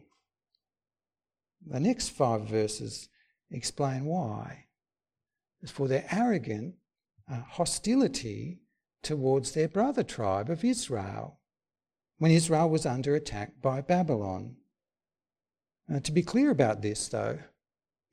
The 1.65 1.79
next 1.79 2.09
five 2.09 2.47
verses 2.47 3.09
explain 3.51 4.05
why. 4.05 4.65
It's 5.61 5.71
for 5.71 5.87
their 5.87 6.05
arrogant 6.11 6.75
uh, 7.29 7.41
hostility 7.41 8.61
towards 9.01 9.51
their 9.51 9.67
brother 9.67 10.03
tribe 10.03 10.49
of 10.49 10.63
Israel 10.63 11.39
when 12.19 12.31
Israel 12.31 12.69
was 12.69 12.85
under 12.85 13.15
attack 13.15 13.61
by 13.61 13.81
Babylon. 13.81 14.55
To 16.03 16.11
be 16.11 16.23
clear 16.23 16.51
about 16.51 16.81
this, 16.81 17.07
though, 17.07 17.39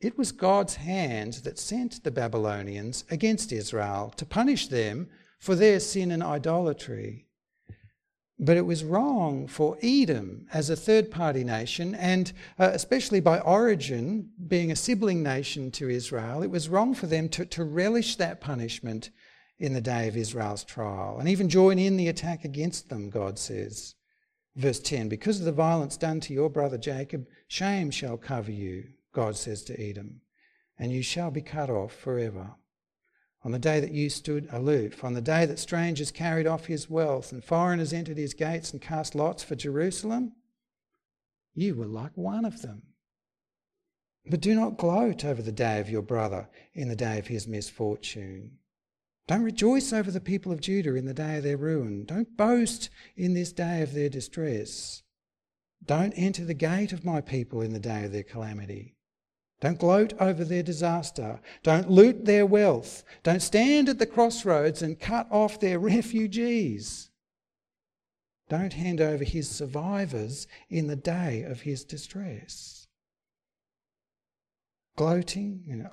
it 0.04 0.18
was 0.18 0.32
God's 0.32 0.74
hand 0.74 1.34
that 1.44 1.58
sent 1.58 2.04
the 2.04 2.10
Babylonians 2.10 3.04
against 3.10 3.52
Israel 3.52 4.12
to 4.18 4.26
punish 4.26 4.68
them 4.68 5.08
for 5.38 5.54
their 5.54 5.80
sin 5.80 6.10
and 6.10 6.22
idolatry. 6.22 7.26
But 8.38 8.58
it 8.58 8.66
was 8.66 8.84
wrong 8.84 9.46
for 9.46 9.78
Edom 9.82 10.46
as 10.52 10.68
a 10.68 10.76
third 10.76 11.10
party 11.10 11.42
nation, 11.42 11.94
and 11.94 12.32
uh, 12.58 12.70
especially 12.74 13.20
by 13.20 13.38
origin, 13.40 14.28
being 14.46 14.70
a 14.70 14.76
sibling 14.76 15.22
nation 15.22 15.70
to 15.70 15.88
Israel, 15.88 16.42
it 16.42 16.50
was 16.50 16.68
wrong 16.68 16.94
for 16.94 17.06
them 17.06 17.30
to, 17.30 17.46
to 17.46 17.64
relish 17.64 18.16
that 18.16 18.42
punishment 18.42 19.08
in 19.58 19.72
the 19.72 19.80
day 19.80 20.06
of 20.08 20.18
Israel's 20.18 20.64
trial 20.64 21.16
and 21.18 21.30
even 21.30 21.48
join 21.48 21.78
in 21.78 21.96
the 21.96 22.08
attack 22.08 22.44
against 22.44 22.90
them, 22.90 23.08
God 23.08 23.38
says. 23.38 23.94
Verse 24.56 24.80
10 24.80 25.08
Because 25.08 25.38
of 25.38 25.46
the 25.46 25.52
violence 25.52 25.96
done 25.96 26.20
to 26.20 26.34
your 26.34 26.50
brother 26.50 26.76
Jacob, 26.76 27.26
shame 27.48 27.90
shall 27.90 28.18
cover 28.18 28.50
you. 28.50 28.84
God 29.14 29.36
says 29.36 29.62
to 29.64 29.80
Edom, 29.80 30.20
and 30.78 30.92
you 30.92 31.02
shall 31.02 31.30
be 31.30 31.40
cut 31.40 31.70
off 31.70 31.94
forever. 31.94 32.56
On 33.44 33.52
the 33.52 33.58
day 33.58 33.78
that 33.80 33.92
you 33.92 34.10
stood 34.10 34.48
aloof, 34.50 35.04
on 35.04 35.14
the 35.14 35.20
day 35.20 35.46
that 35.46 35.58
strangers 35.58 36.10
carried 36.10 36.46
off 36.46 36.66
his 36.66 36.90
wealth 36.90 37.30
and 37.30 37.44
foreigners 37.44 37.92
entered 37.92 38.16
his 38.18 38.34
gates 38.34 38.72
and 38.72 38.80
cast 38.80 39.14
lots 39.14 39.42
for 39.42 39.54
Jerusalem, 39.54 40.32
you 41.54 41.74
were 41.74 41.86
like 41.86 42.16
one 42.16 42.44
of 42.44 42.62
them. 42.62 42.82
But 44.26 44.40
do 44.40 44.54
not 44.54 44.78
gloat 44.78 45.24
over 45.24 45.42
the 45.42 45.52
day 45.52 45.78
of 45.78 45.90
your 45.90 46.02
brother 46.02 46.48
in 46.72 46.88
the 46.88 46.96
day 46.96 47.18
of 47.18 47.26
his 47.26 47.46
misfortune. 47.46 48.58
Don't 49.26 49.42
rejoice 49.42 49.92
over 49.92 50.10
the 50.10 50.20
people 50.20 50.50
of 50.50 50.60
Judah 50.60 50.96
in 50.96 51.06
the 51.06 51.14
day 51.14 51.36
of 51.36 51.44
their 51.44 51.56
ruin. 51.56 52.04
Don't 52.04 52.36
boast 52.36 52.90
in 53.16 53.34
this 53.34 53.52
day 53.52 53.82
of 53.82 53.94
their 53.94 54.08
distress. 54.08 55.02
Don't 55.84 56.12
enter 56.16 56.44
the 56.44 56.54
gate 56.54 56.92
of 56.92 57.04
my 57.04 57.20
people 57.20 57.60
in 57.60 57.72
the 57.72 57.78
day 57.78 58.04
of 58.04 58.12
their 58.12 58.22
calamity. 58.22 58.93
Don't 59.64 59.78
gloat 59.78 60.12
over 60.20 60.44
their 60.44 60.62
disaster. 60.62 61.40
Don't 61.62 61.88
loot 61.88 62.26
their 62.26 62.44
wealth. 62.44 63.02
Don't 63.22 63.40
stand 63.40 63.88
at 63.88 63.98
the 63.98 64.04
crossroads 64.04 64.82
and 64.82 65.00
cut 65.00 65.26
off 65.30 65.58
their 65.58 65.78
refugees. 65.78 67.08
Don't 68.50 68.74
hand 68.74 69.00
over 69.00 69.24
his 69.24 69.48
survivors 69.48 70.46
in 70.68 70.86
the 70.86 70.96
day 70.96 71.44
of 71.44 71.62
his 71.62 71.82
distress. 71.82 72.88
Gloating, 74.96 75.62
know, 75.76 75.88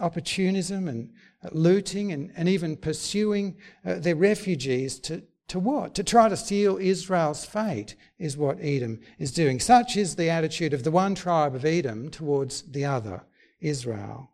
opportunism, 0.00 0.88
and 0.88 1.12
looting, 1.52 2.10
and, 2.10 2.32
and 2.34 2.48
even 2.48 2.74
pursuing 2.74 3.58
uh, 3.84 3.96
their 3.96 4.16
refugees 4.16 4.98
to, 5.00 5.22
to 5.48 5.58
what? 5.58 5.94
To 5.94 6.04
try 6.04 6.28
to 6.28 6.36
seal 6.36 6.78
Israel's 6.78 7.44
fate 7.44 7.96
is 8.18 8.36
what 8.36 8.58
Edom 8.60 9.00
is 9.18 9.32
doing. 9.32 9.60
Such 9.60 9.96
is 9.96 10.16
the 10.16 10.30
attitude 10.30 10.72
of 10.72 10.84
the 10.84 10.90
one 10.90 11.14
tribe 11.14 11.54
of 11.54 11.64
Edom 11.64 12.10
towards 12.10 12.62
the 12.62 12.84
other, 12.84 13.24
Israel. 13.60 14.30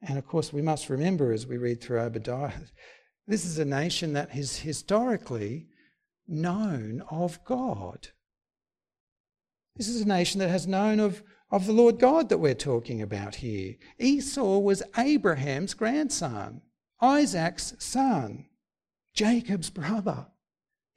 And 0.00 0.18
of 0.18 0.26
course, 0.26 0.52
we 0.52 0.62
must 0.62 0.90
remember 0.90 1.32
as 1.32 1.46
we 1.46 1.56
read 1.56 1.80
through 1.80 2.00
Obadiah, 2.00 2.52
this 3.26 3.44
is 3.44 3.58
a 3.58 3.64
nation 3.64 4.12
that 4.12 4.36
is 4.36 4.58
historically 4.58 5.66
known 6.28 7.02
of 7.10 7.44
God. 7.44 8.08
This 9.76 9.88
is 9.88 10.02
a 10.02 10.08
nation 10.08 10.38
that 10.40 10.50
has 10.50 10.66
known 10.66 11.00
of, 11.00 11.22
of 11.50 11.66
the 11.66 11.72
Lord 11.72 11.98
God 11.98 12.28
that 12.28 12.38
we're 12.38 12.54
talking 12.54 13.00
about 13.00 13.36
here. 13.36 13.76
Esau 13.98 14.58
was 14.58 14.82
Abraham's 14.96 15.74
grandson, 15.74 16.62
Isaac's 17.00 17.74
son. 17.78 18.46
Jacob's 19.14 19.70
brother. 19.70 20.26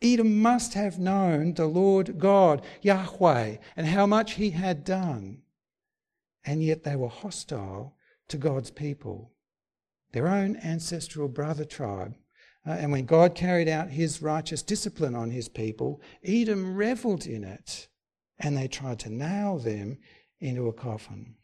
Edom 0.01 0.41
must 0.41 0.73
have 0.73 0.99
known 0.99 1.53
the 1.53 1.65
Lord 1.65 2.19
God, 2.19 2.63
Yahweh, 2.81 3.57
and 3.75 3.87
how 3.87 4.05
much 4.05 4.33
he 4.33 4.51
had 4.51 4.83
done. 4.83 5.41
And 6.43 6.63
yet 6.63 6.83
they 6.83 6.95
were 6.95 7.09
hostile 7.09 7.95
to 8.27 8.37
God's 8.37 8.71
people, 8.71 9.31
their 10.11 10.27
own 10.27 10.57
ancestral 10.57 11.27
brother 11.27 11.65
tribe. 11.65 12.15
Uh, 12.67 12.71
and 12.71 12.91
when 12.91 13.05
God 13.05 13.35
carried 13.35 13.67
out 13.67 13.89
his 13.89 14.21
righteous 14.21 14.63
discipline 14.63 15.15
on 15.15 15.29
his 15.29 15.47
people, 15.47 16.01
Edom 16.23 16.75
reveled 16.75 17.25
in 17.25 17.43
it, 17.43 17.87
and 18.39 18.57
they 18.57 18.67
tried 18.67 18.99
to 18.99 19.09
nail 19.09 19.57
them 19.57 19.97
into 20.39 20.67
a 20.67 20.73
coffin. 20.73 21.35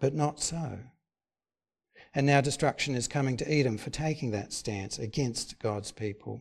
But 0.00 0.14
not 0.14 0.40
so. 0.40 0.78
And 2.16 2.26
now 2.26 2.40
destruction 2.40 2.94
is 2.94 3.08
coming 3.08 3.36
to 3.36 3.52
Edom 3.52 3.76
for 3.76 3.90
taking 3.90 4.30
that 4.30 4.50
stance 4.50 4.98
against 4.98 5.58
God's 5.58 5.92
people. 5.92 6.40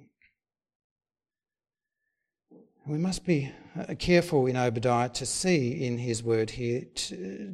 We 2.87 2.97
must 2.97 3.25
be 3.25 3.51
uh, 3.77 3.93
careful 3.95 4.47
in 4.47 4.55
Obadiah 4.55 5.09
to 5.09 5.25
see 5.25 5.85
in 5.85 5.97
his 5.97 6.23
word 6.23 6.51
here 6.51 6.83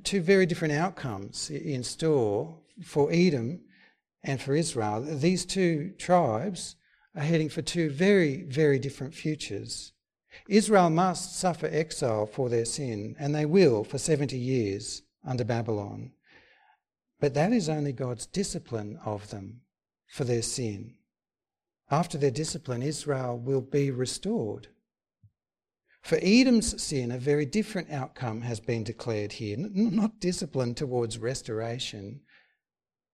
two 0.04 0.22
very 0.22 0.46
different 0.46 0.76
outcomes 0.76 1.50
in 1.50 1.82
store 1.82 2.60
for 2.84 3.10
Edom 3.12 3.62
and 4.24 4.40
for 4.40 4.56
Israel. 4.56 5.02
These 5.02 5.44
two 5.44 5.94
tribes 5.98 6.76
are 7.16 7.24
heading 7.24 7.50
for 7.50 7.64
two 7.64 7.90
very, 7.90 8.44
very 8.44 8.78
different 8.78 9.16
futures. 9.16 9.94
Israel 10.48 10.92
must 10.92 11.40
suffer 11.40 11.68
exile 11.72 12.28
for 12.28 12.50
their 12.50 12.66
sin, 12.66 13.16
and 13.18 13.34
they 13.34 13.48
will 13.48 13.84
for 13.84 13.98
70 13.98 14.38
years 14.38 15.02
under 15.26 15.44
Babylon. 15.44 16.12
But 17.22 17.36
that 17.36 17.54
is 17.54 17.70
only 17.70 17.94
God's 17.94 18.26
discipline 18.26 19.00
of 19.06 19.30
them 19.30 19.62
for 20.08 20.26
their 20.26 20.42
sin. 20.42 20.96
after 21.90 22.18
their 22.18 22.32
discipline, 22.32 22.82
Israel 22.82 23.38
will 23.38 23.62
be 23.62 23.92
restored. 23.92 24.70
For 26.02 26.18
Edom's 26.22 26.82
sin, 26.82 27.12
a 27.12 27.18
very 27.18 27.46
different 27.46 27.92
outcome 27.92 28.42
has 28.42 28.60
been 28.62 28.84
declared 28.84 29.34
here. 29.34 29.58
Not 29.58 30.20
discipline 30.20 30.74
towards 30.74 31.20
restoration, 31.20 32.22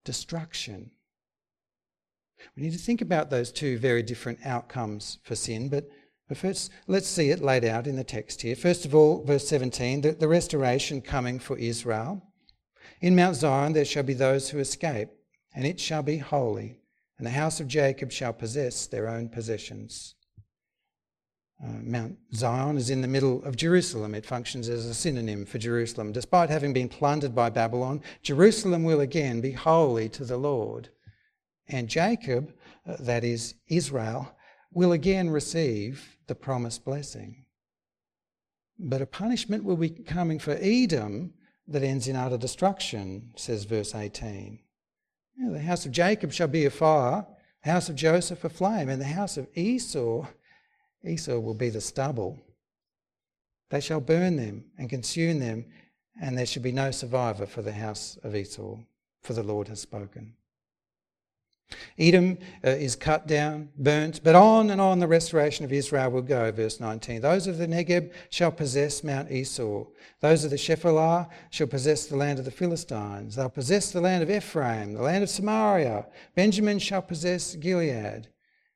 destruction. 0.04 0.92
We 2.56 2.62
need 2.62 2.72
to 2.72 2.78
think 2.78 3.02
about 3.02 3.30
those 3.30 3.50
two 3.50 3.78
very 3.78 4.04
different 4.04 4.38
outcomes 4.46 5.18
for 5.24 5.34
sin, 5.34 5.68
but, 5.68 5.88
first 6.34 6.70
let's 6.86 7.08
see 7.08 7.30
it 7.30 7.42
laid 7.42 7.64
out 7.64 7.86
in 7.86 7.96
the 7.96 8.04
text 8.04 8.42
here. 8.42 8.54
First 8.54 8.84
of 8.84 8.94
all, 8.94 9.24
verse 9.24 9.48
17, 9.48 10.02
the, 10.02 10.12
the 10.12 10.28
restoration 10.28 11.02
coming 11.02 11.40
for 11.40 11.58
Israel. 11.58 12.27
In 13.00 13.14
Mount 13.14 13.36
Zion 13.36 13.72
there 13.72 13.84
shall 13.84 14.02
be 14.02 14.14
those 14.14 14.50
who 14.50 14.58
escape, 14.58 15.10
and 15.54 15.64
it 15.64 15.78
shall 15.78 16.02
be 16.02 16.18
holy, 16.18 16.80
and 17.16 17.26
the 17.26 17.30
house 17.30 17.60
of 17.60 17.68
Jacob 17.68 18.10
shall 18.10 18.32
possess 18.32 18.86
their 18.86 19.08
own 19.08 19.28
possessions. 19.28 20.14
Uh, 21.62 21.72
Mount 21.82 22.16
Zion 22.34 22.76
is 22.76 22.90
in 22.90 23.02
the 23.02 23.08
middle 23.08 23.42
of 23.44 23.56
Jerusalem. 23.56 24.14
It 24.14 24.24
functions 24.24 24.68
as 24.68 24.86
a 24.86 24.94
synonym 24.94 25.44
for 25.44 25.58
Jerusalem. 25.58 26.12
Despite 26.12 26.50
having 26.50 26.72
been 26.72 26.88
plundered 26.88 27.34
by 27.34 27.50
Babylon, 27.50 28.00
Jerusalem 28.22 28.84
will 28.84 29.00
again 29.00 29.40
be 29.40 29.52
holy 29.52 30.08
to 30.10 30.24
the 30.24 30.36
Lord. 30.36 30.90
And 31.66 31.88
Jacob, 31.88 32.52
uh, 32.88 32.96
that 33.00 33.24
is 33.24 33.54
Israel, 33.66 34.36
will 34.72 34.92
again 34.92 35.30
receive 35.30 36.16
the 36.28 36.34
promised 36.34 36.84
blessing. 36.84 37.44
But 38.78 39.02
a 39.02 39.06
punishment 39.06 39.64
will 39.64 39.76
be 39.76 39.90
coming 39.90 40.38
for 40.38 40.56
Edom 40.60 41.34
that 41.68 41.82
ends 41.82 42.08
in 42.08 42.16
utter 42.16 42.38
destruction, 42.38 43.32
says 43.36 43.64
verse 43.64 43.94
18. 43.94 44.58
the 45.52 45.60
house 45.60 45.86
of 45.86 45.92
Jacob 45.92 46.32
shall 46.32 46.48
be 46.48 46.64
a 46.64 46.70
fire, 46.70 47.26
the 47.62 47.70
house 47.70 47.88
of 47.88 47.94
Joseph 47.94 48.44
a 48.44 48.48
flame, 48.48 48.88
and 48.88 49.00
the 49.00 49.06
house 49.06 49.36
of 49.36 49.48
Esau 49.54 50.26
Esau 51.04 51.38
will 51.38 51.54
be 51.54 51.70
the 51.70 51.80
stubble. 51.80 52.38
They 53.70 53.80
shall 53.80 54.00
burn 54.00 54.36
them 54.36 54.64
and 54.78 54.90
consume 54.90 55.38
them, 55.38 55.66
and 56.20 56.36
there 56.36 56.46
shall 56.46 56.62
be 56.62 56.72
no 56.72 56.90
survivor 56.90 57.46
for 57.46 57.62
the 57.62 57.72
house 57.72 58.18
of 58.22 58.34
Esau, 58.34 58.78
for 59.22 59.32
the 59.32 59.42
Lord 59.42 59.68
has 59.68 59.80
spoken. 59.80 60.34
Edom 61.98 62.38
uh, 62.64 62.70
is 62.70 62.96
cut 62.96 63.26
down, 63.26 63.68
burnt, 63.76 64.22
but 64.24 64.34
on 64.34 64.70
and 64.70 64.80
on 64.80 65.00
the 65.00 65.06
restoration 65.06 65.64
of 65.64 65.72
Israel 65.72 66.10
will 66.10 66.22
go. 66.22 66.50
Verse 66.50 66.80
19. 66.80 67.20
Those 67.20 67.46
of 67.46 67.58
the 67.58 67.66
Negeb 67.66 68.12
shall 68.30 68.52
possess 68.52 69.04
Mount 69.04 69.30
Esau. 69.30 69.84
Those 70.20 70.44
of 70.44 70.50
the 70.50 70.56
Shephelah 70.56 71.28
shall 71.50 71.66
possess 71.66 72.06
the 72.06 72.16
land 72.16 72.38
of 72.38 72.44
the 72.44 72.50
Philistines. 72.50 73.36
They'll 73.36 73.50
possess 73.50 73.90
the 73.90 74.00
land 74.00 74.22
of 74.22 74.30
Ephraim, 74.30 74.94
the 74.94 75.02
land 75.02 75.22
of 75.22 75.30
Samaria. 75.30 76.06
Benjamin 76.34 76.78
shall 76.78 77.02
possess 77.02 77.54
Gilead. 77.54 78.28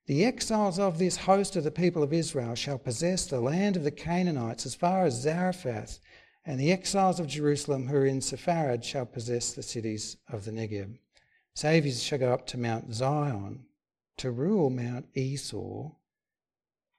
The 0.07 0.25
exiles 0.25 0.79
of 0.79 0.99
this 0.99 1.17
host 1.17 1.57
of 1.57 1.65
the 1.65 1.71
people 1.71 2.03
of 2.03 2.13
Israel 2.13 2.57
shall 2.57 2.79
possess 2.79 3.25
the 3.25 3.41
land 3.41 3.77
of 3.77 3.85
the 3.85 3.91
Canaanites 3.91 4.67
as 4.67 4.75
far 4.75 5.05
as 5.05 5.23
Zarephath, 5.23 6.01
and 6.45 6.59
the 6.59 6.73
exiles 6.73 7.21
of 7.21 7.29
Jerusalem 7.29 7.87
who 7.87 7.97
are 7.97 8.07
in 8.07 8.21
Sepharad 8.21 8.83
shall 8.83 9.07
possess 9.07 9.53
the 9.53 9.63
cities 9.63 10.17
of 10.29 10.45
the 10.45 10.51
Negeb. 10.51 10.99
Saviors 11.55 12.03
shall 12.03 12.19
go 12.19 12.33
up 12.33 12.47
to 12.49 12.59
Mount 12.59 12.95
Zion 12.95 13.65
to 14.17 14.31
rule 14.31 14.71
Mount 14.71 15.07
Esau, 15.15 15.91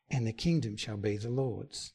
and 0.09 0.27
the 0.27 0.33
kingdom 0.33 0.77
shall 0.77 0.97
be 0.97 1.17
the 1.17 1.29
Lord's. 1.29 1.93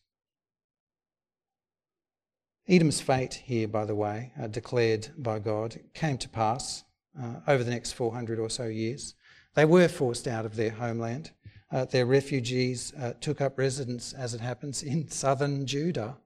Edom's 2.68 3.00
fate 3.00 3.34
here, 3.44 3.66
by 3.66 3.84
the 3.84 3.94
way, 3.94 4.32
uh, 4.40 4.46
declared 4.46 5.08
by 5.16 5.38
God, 5.38 5.80
came 5.94 6.18
to 6.18 6.28
pass 6.28 6.84
uh, 7.20 7.36
over 7.46 7.64
the 7.64 7.70
next 7.70 7.92
400 7.92 8.38
or 8.38 8.50
so 8.50 8.64
years. 8.64 9.14
They 9.54 9.64
were 9.64 9.88
forced 9.88 10.28
out 10.28 10.44
of 10.44 10.56
their 10.56 10.70
homeland. 10.70 11.30
Uh, 11.70 11.84
their 11.84 12.06
refugees 12.06 12.92
uh, 13.00 13.14
took 13.20 13.40
up 13.40 13.58
residence, 13.58 14.12
as 14.12 14.34
it 14.34 14.40
happens, 14.40 14.82
in 14.82 15.08
southern 15.08 15.66
Judah. 15.66 16.16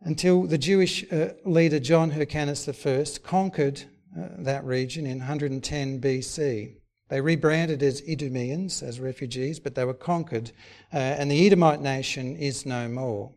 Until 0.00 0.44
the 0.44 0.58
Jewish 0.58 1.04
uh, 1.12 1.30
leader 1.44 1.80
John 1.80 2.10
Hyrcanus 2.12 2.68
I 2.68 3.18
conquered 3.22 3.84
uh, 4.16 4.28
that 4.38 4.64
region 4.64 5.06
in 5.06 5.18
110 5.18 6.00
BC. 6.00 6.74
They 7.08 7.20
rebranded 7.20 7.82
as 7.82 8.02
Idumeans, 8.02 8.82
as 8.82 9.00
refugees, 9.00 9.58
but 9.58 9.74
they 9.74 9.84
were 9.84 9.94
conquered, 9.94 10.52
uh, 10.92 10.98
and 10.98 11.30
the 11.30 11.46
Edomite 11.46 11.80
nation 11.80 12.36
is 12.36 12.66
no 12.66 12.88
more. 12.88 13.32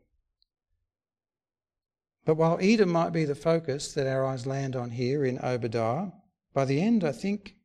But 2.25 2.35
while 2.35 2.59
Edom 2.61 2.91
might 2.91 3.13
be 3.13 3.25
the 3.25 3.35
focus 3.35 3.93
that 3.93 4.07
our 4.07 4.25
eyes 4.25 4.45
land 4.45 4.75
on 4.75 4.91
here 4.91 5.25
in 5.25 5.39
Obadiah, 5.39 6.11
by 6.53 6.65
the 6.65 6.81
end, 6.81 7.03
I 7.03 7.11
think 7.11 7.55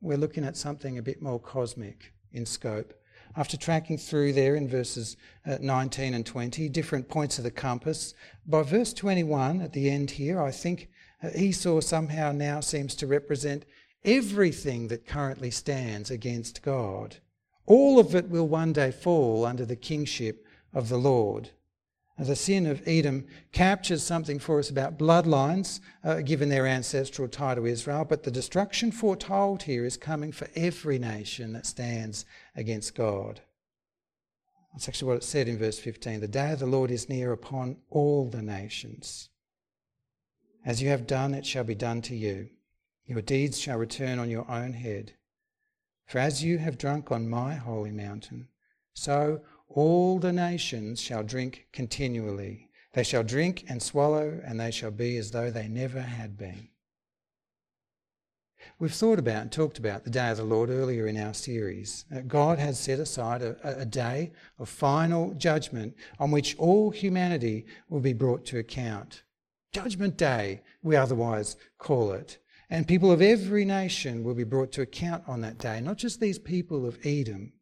we're 0.00 0.18
looking 0.18 0.44
at 0.44 0.56
something 0.56 0.98
a 0.98 1.02
bit 1.02 1.22
more 1.22 1.40
cosmic 1.40 2.12
in 2.32 2.46
scope. 2.46 2.92
After 3.36 3.56
tracking 3.56 3.98
through 3.98 4.34
there 4.34 4.54
in 4.54 4.68
verses 4.68 5.16
uh, 5.46 5.58
19 5.60 6.14
and 6.14 6.24
20, 6.24 6.68
different 6.68 7.08
points 7.08 7.38
of 7.38 7.44
the 7.44 7.50
compass, 7.50 8.14
by 8.46 8.62
verse 8.62 8.92
21 8.92 9.60
at 9.60 9.72
the 9.72 9.90
end 9.90 10.12
here, 10.12 10.40
I 10.40 10.52
think 10.52 10.90
Esau 11.34 11.80
somehow 11.80 12.32
now 12.32 12.60
seems 12.60 12.94
to 12.96 13.06
represent 13.06 13.64
everything 14.04 14.88
that 14.88 15.06
currently 15.06 15.50
stands 15.50 16.10
against 16.10 16.62
God. 16.62 17.16
All 17.66 17.98
of 17.98 18.14
it 18.14 18.28
will 18.28 18.46
one 18.46 18.72
day 18.72 18.90
fall 18.90 19.44
under 19.46 19.64
the 19.64 19.76
kingship 19.76 20.44
of 20.72 20.88
the 20.88 20.98
Lord. 20.98 21.50
The 22.18 22.36
sin 22.36 22.66
of 22.66 22.86
Edom 22.86 23.26
captures 23.50 24.02
something 24.04 24.38
for 24.38 24.60
us 24.60 24.70
about 24.70 24.98
bloodlines, 24.98 25.80
uh, 26.04 26.20
given 26.20 26.48
their 26.48 26.66
ancestral 26.66 27.26
tie 27.26 27.56
to 27.56 27.66
Israel, 27.66 28.04
but 28.04 28.22
the 28.22 28.30
destruction 28.30 28.92
foretold 28.92 29.64
here 29.64 29.84
is 29.84 29.96
coming 29.96 30.30
for 30.30 30.48
every 30.54 30.98
nation 30.98 31.52
that 31.54 31.66
stands 31.66 32.24
against 32.54 32.94
God. 32.94 33.40
That's 34.72 34.88
actually 34.88 35.08
what 35.08 35.16
it 35.16 35.24
said 35.24 35.48
in 35.48 35.58
verse 35.58 35.78
15 35.78 36.20
The 36.20 36.28
day 36.28 36.52
of 36.52 36.60
the 36.60 36.66
Lord 36.66 36.92
is 36.92 37.08
near 37.08 37.32
upon 37.32 37.78
all 37.90 38.28
the 38.28 38.42
nations. 38.42 39.28
As 40.64 40.80
you 40.80 40.88
have 40.88 41.06
done, 41.06 41.34
it 41.34 41.44
shall 41.44 41.64
be 41.64 41.74
done 41.74 42.00
to 42.02 42.16
you. 42.16 42.48
Your 43.04 43.20
deeds 43.20 43.60
shall 43.60 43.76
return 43.76 44.18
on 44.18 44.30
your 44.30 44.50
own 44.50 44.72
head. 44.72 45.12
For 46.06 46.18
as 46.18 46.42
you 46.42 46.58
have 46.58 46.78
drunk 46.78 47.12
on 47.12 47.28
my 47.28 47.54
holy 47.54 47.90
mountain, 47.90 48.48
so 48.94 49.42
all 49.68 50.18
the 50.18 50.32
nations 50.32 51.00
shall 51.00 51.22
drink 51.22 51.66
continually. 51.72 52.70
They 52.92 53.02
shall 53.02 53.24
drink 53.24 53.64
and 53.68 53.82
swallow, 53.82 54.40
and 54.44 54.58
they 54.58 54.70
shall 54.70 54.90
be 54.90 55.18
as 55.18 55.32
though 55.32 55.50
they 55.50 55.68
never 55.68 56.00
had 56.00 56.38
been. 56.38 56.68
We've 58.78 58.92
thought 58.92 59.18
about 59.18 59.42
and 59.42 59.52
talked 59.52 59.78
about 59.78 60.04
the 60.04 60.10
day 60.10 60.30
of 60.30 60.38
the 60.38 60.44
Lord 60.44 60.70
earlier 60.70 61.06
in 61.06 61.18
our 61.18 61.34
series. 61.34 62.06
Uh, 62.14 62.20
God 62.20 62.58
has 62.58 62.78
set 62.78 62.98
aside 62.98 63.42
a, 63.42 63.80
a, 63.80 63.84
day 63.84 64.32
of 64.58 64.68
final 64.68 65.34
judgment 65.34 65.94
on 66.18 66.30
which 66.30 66.56
all 66.58 66.90
humanity 66.90 67.66
will 67.88 68.00
be 68.00 68.14
brought 68.14 68.46
to 68.46 68.58
account. 68.58 69.22
Judgment 69.74 70.16
Day, 70.16 70.62
we 70.82 70.96
otherwise 70.96 71.56
call 71.78 72.12
it. 72.12 72.38
And 72.70 72.88
people 72.88 73.12
of 73.12 73.20
every 73.20 73.64
nation 73.64 74.24
will 74.24 74.34
be 74.34 74.44
brought 74.44 74.72
to 74.72 74.82
account 74.82 75.24
on 75.26 75.42
that 75.42 75.58
day, 75.58 75.80
not 75.80 75.98
just 75.98 76.20
these 76.20 76.38
people 76.38 76.86
of 76.86 76.98
Edom, 77.04 77.52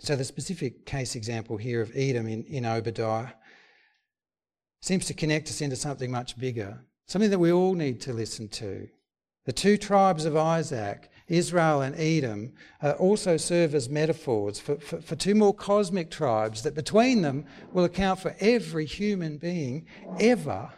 so 0.00 0.16
the 0.16 0.24
specific 0.24 0.86
case 0.86 1.16
example 1.16 1.56
here 1.56 1.80
of 1.80 1.92
Edom 1.94 2.26
in, 2.26 2.44
in 2.44 2.64
Obadiah 2.64 3.32
seems 4.80 5.06
to 5.06 5.14
connect 5.14 5.48
us 5.48 5.60
into 5.60 5.76
something 5.76 6.10
much 6.10 6.38
bigger, 6.38 6.84
something 7.06 7.30
that 7.30 7.38
we 7.38 7.52
all 7.52 7.74
need 7.74 8.00
to 8.02 8.12
listen 8.12 8.48
to. 8.48 8.88
The 9.44 9.52
two 9.52 9.76
tribes 9.76 10.24
of 10.24 10.36
Isaac, 10.36 11.10
Israel 11.28 11.82
and 11.82 11.94
Edom, 11.96 12.52
uh, 12.82 12.92
also 12.92 13.36
serve 13.36 13.74
as 13.74 13.88
metaphors 13.88 14.58
for, 14.58 14.76
for, 14.76 15.00
for 15.00 15.16
two 15.16 15.34
more 15.34 15.54
cosmic 15.54 16.10
tribes 16.10 16.62
that 16.62 16.74
between 16.74 17.22
them 17.22 17.44
will 17.72 17.84
account 17.84 18.20
for 18.20 18.34
every 18.40 18.86
human 18.86 19.38
being 19.38 19.86
ever 20.18 20.70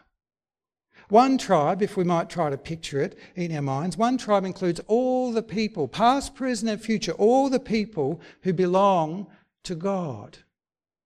one 1.10 1.38
tribe, 1.38 1.82
if 1.82 1.96
we 1.96 2.04
might 2.04 2.30
try 2.30 2.50
to 2.50 2.56
picture 2.56 3.02
it 3.02 3.18
in 3.34 3.54
our 3.54 3.62
minds, 3.62 3.98
one 3.98 4.16
tribe 4.16 4.44
includes 4.44 4.80
all 4.86 5.32
the 5.32 5.42
people, 5.42 5.88
past, 5.88 6.36
present, 6.36 6.70
and 6.70 6.80
future, 6.80 7.12
all 7.12 7.50
the 7.50 7.58
people 7.58 8.20
who 8.42 8.52
belong 8.52 9.26
to 9.64 9.74
God. 9.74 10.38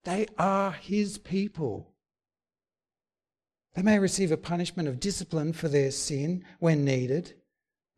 They 0.05 0.27
are 0.39 0.73
His 0.73 1.17
people. 1.17 1.91
They 3.75 3.81
may 3.81 3.99
receive 3.99 4.31
a 4.31 4.37
punishment 4.37 4.89
of 4.89 5.01
discipline 5.01 5.55
for 5.55 5.69
their 5.69 5.91
sin 5.91 6.45
when 6.59 6.85
needed, 6.85 7.35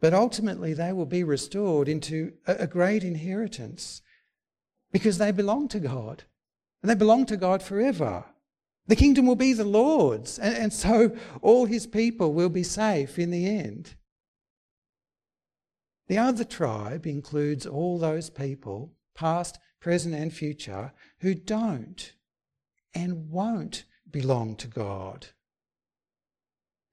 but 0.07 0.15
ultimately 0.15 0.73
they 0.73 0.93
will 0.93 1.05
be 1.05 1.25
restored 1.25 1.89
into 1.89 2.33
a 2.47 2.69
great 2.69 3.03
inheritance 3.03 4.03
because 4.93 5.19
they 5.19 5.33
belong 5.33 5.67
to 5.67 5.81
God. 5.81 6.23
And 6.81 6.89
they 6.89 6.95
belong 6.95 7.27
to 7.27 7.37
God 7.37 7.61
forever. 7.61 8.25
The 8.87 8.95
kingdom 8.95 9.27
will 9.27 9.35
be 9.35 9.53
the 9.53 9.65
Lord's, 9.65 10.39
and, 10.39 10.57
and 10.57 10.73
so 10.73 11.17
all 11.43 11.65
his 11.65 11.89
people 11.89 12.33
will 12.33 12.51
be 12.51 12.63
safe 12.63 13.19
in 13.19 13.33
the 13.33 13.49
end. 13.49 13.97
The 16.07 16.19
other 16.19 16.45
tribe 16.45 17.05
includes 17.05 17.67
all 17.67 17.99
those 17.99 18.31
people, 18.31 18.93
past, 19.17 19.59
present, 19.81 20.15
and 20.15 20.33
future, 20.33 20.93
who 21.19 21.35
don't 21.35 22.13
and 22.95 23.29
won't 23.29 23.83
belong 24.09 24.55
to 24.55 24.69
God. 24.69 25.27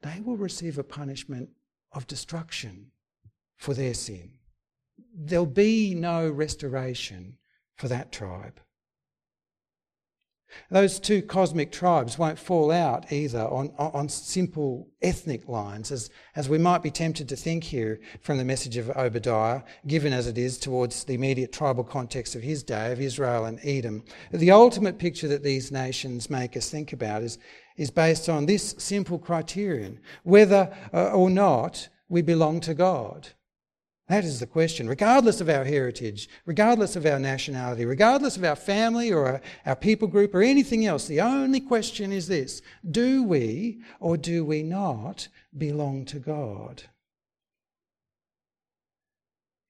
They 0.02 0.20
will 0.20 0.36
receive 0.36 0.80
a 0.80 0.84
punishment 0.84 1.50
of 1.92 2.08
destruction 2.08 2.90
for 3.58 3.74
their 3.74 3.94
sin. 3.94 4.32
there'll 5.16 5.46
be 5.46 5.94
no 5.94 6.30
restoration 6.30 7.38
for 7.76 7.88
that 7.88 8.12
tribe. 8.12 8.60
Those 10.70 11.00
two 11.00 11.22
cosmic 11.22 11.72
tribes 11.72 12.18
won't 12.18 12.38
fall 12.38 12.72
out 12.72 13.12
either 13.12 13.42
on, 13.42 13.74
on 13.78 14.10
simple 14.10 14.88
ethnic 15.02 15.48
lines, 15.48 15.92
as, 15.92 16.10
as 16.36 16.50
we 16.50 16.58
might 16.58 16.84
be 16.84 16.92
tempted 16.92 17.28
to 17.30 17.36
think 17.36 17.64
here 17.64 18.00
from 18.22 18.38
the 18.38 18.46
message 18.46 18.78
of 18.78 18.90
Obadiah, 18.92 19.64
given 19.88 20.14
as 20.14 20.28
it 20.28 20.38
is 20.38 20.58
towards 20.58 21.04
the 21.04 21.16
immediate 21.16 21.52
tribal 21.52 21.84
context 21.84 22.36
of 22.36 22.44
his 22.44 22.64
day, 22.64 22.92
of 22.92 23.02
Israel 23.02 23.46
and 23.46 23.60
Edom. 23.64 24.04
The 24.32 24.52
ultimate 24.52 25.00
picture 25.00 25.28
that 25.30 25.44
these 25.44 25.72
nations 25.72 26.30
make 26.30 26.56
us 26.56 26.70
think 26.70 26.94
about 26.94 27.24
is, 27.24 27.38
is 27.78 27.90
based 27.90 28.30
on 28.30 28.46
this 28.46 28.76
simple 28.78 29.18
criterion 29.18 30.00
whether 30.24 30.72
uh, 30.94 31.12
or 31.12 31.30
not 31.30 31.90
we 32.10 32.22
belong 32.22 32.60
to 32.62 32.74
God. 32.74 33.30
That 34.10 34.26
is 34.26 34.40
the 34.40 34.48
question. 34.48 34.90
Regardless 34.90 35.40
of 35.40 35.48
our 35.48 35.64
heritage, 35.64 36.28
regardless 36.46 36.96
of 36.96 37.06
our 37.06 37.20
nationality, 37.20 37.86
regardless 37.86 38.36
of 38.36 38.44
our 38.44 38.56
family 38.56 39.12
or 39.14 39.42
our, 39.66 39.76
people 39.78 40.10
group 40.10 40.36
or 40.36 40.42
anything 40.42 40.86
else, 40.86 41.08
the 41.08 41.22
only 41.22 41.62
question 41.62 42.12
is 42.12 42.28
this 42.28 42.62
Do 42.90 43.24
we 43.24 43.82
or 44.00 44.18
do 44.18 44.44
we 44.44 44.62
not 44.62 45.30
belong 45.58 46.06
to 46.06 46.20
God? 46.20 46.84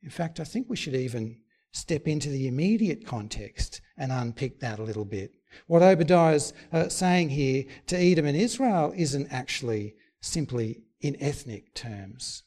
In 0.02 0.10
fact, 0.10 0.40
I 0.40 0.44
think 0.44 0.68
we 0.68 0.76
should 0.76 0.96
even 0.96 1.38
step 1.72 2.08
into 2.08 2.30
the 2.30 2.48
immediate 2.48 3.06
context 3.06 3.82
and 3.98 4.12
unpick 4.12 4.60
that 4.60 4.80
a 4.80 4.84
little 4.84 5.06
bit. 5.06 5.32
What 5.68 5.84
Obadiah 5.84 6.34
is 6.34 6.54
uh, 6.72 6.90
saying 6.90 7.30
here 7.30 7.66
to 7.88 7.98
Edom 7.98 8.26
and 8.26 8.38
Israel 8.38 8.94
isn't 8.96 9.32
actually 9.32 9.96
simply 10.22 10.82
in 11.02 11.16
ethnic 11.20 11.74
terms. 11.76 12.44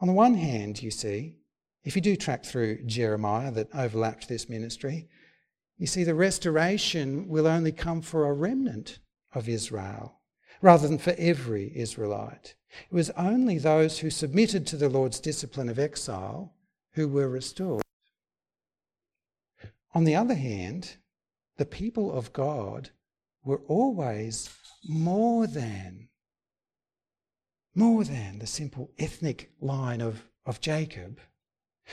On 0.00 0.06
the 0.06 0.14
one 0.14 0.34
hand, 0.34 0.82
you 0.82 0.90
see, 0.90 1.36
if 1.84 1.96
you 1.96 2.02
do 2.02 2.16
track 2.16 2.44
through 2.44 2.84
Jeremiah 2.84 3.50
that 3.52 3.74
overlapped 3.74 4.28
this 4.28 4.48
ministry, 4.48 5.08
you 5.76 5.86
see 5.86 6.04
the 6.04 6.14
restoration 6.14 7.28
will 7.28 7.46
only 7.46 7.72
come 7.72 8.02
for 8.02 8.26
a 8.26 8.32
remnant 8.32 8.98
of 9.34 9.48
Israel 9.48 10.20
rather 10.60 10.88
than 10.88 10.98
for 10.98 11.14
every 11.18 11.72
Israelite. 11.76 12.54
It 12.90 12.94
was 12.94 13.10
only 13.10 13.58
those 13.58 14.00
who 14.00 14.10
submitted 14.10 14.66
to 14.66 14.76
the 14.76 14.88
Lord's 14.88 15.20
discipline 15.20 15.68
of 15.68 15.78
exile 15.78 16.54
who 16.92 17.08
were 17.08 17.28
restored. 17.28 17.82
On 19.94 20.04
the 20.04 20.16
other 20.16 20.34
hand, 20.34 20.96
the 21.56 21.64
people 21.64 22.12
of 22.12 22.32
God 22.32 22.90
were 23.44 23.62
always 23.66 24.50
more 24.86 25.46
than 25.46 26.08
more 27.78 28.02
than 28.02 28.40
the 28.40 28.46
simple 28.46 28.90
ethnic 28.98 29.52
line 29.60 30.00
of, 30.00 30.24
of 30.44 30.60
Jacob. 30.60 31.20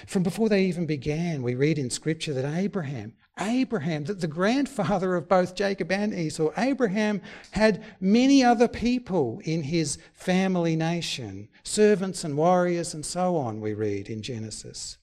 From 0.08 0.24
before 0.24 0.50
they 0.50 0.66
even 0.66 0.88
began, 0.88 1.44
we 1.44 1.54
read 1.54 1.78
in 1.78 1.92
Scripture 1.92 2.34
that 2.34 2.58
Abraham, 2.58 3.14
Abraham, 3.40 4.04
that 4.06 4.20
the 4.20 4.28
grandfather 4.28 5.16
of 5.16 5.30
both 5.30 5.56
Jacob 5.56 5.92
and 5.92 6.12
Esau, 6.12 6.50
Abraham 6.58 7.22
had 7.52 7.84
many 8.02 8.44
other 8.44 8.68
people 8.68 9.40
in 9.44 9.62
his 9.62 10.00
family 10.14 10.76
nation, 10.76 11.50
servants 11.64 12.24
and 12.24 12.36
warriors 12.36 12.96
and 12.96 13.06
so 13.06 13.38
on, 13.38 13.62
we 13.62 13.76
read 13.76 14.10
in 14.10 14.24
Genesis. 14.24 14.98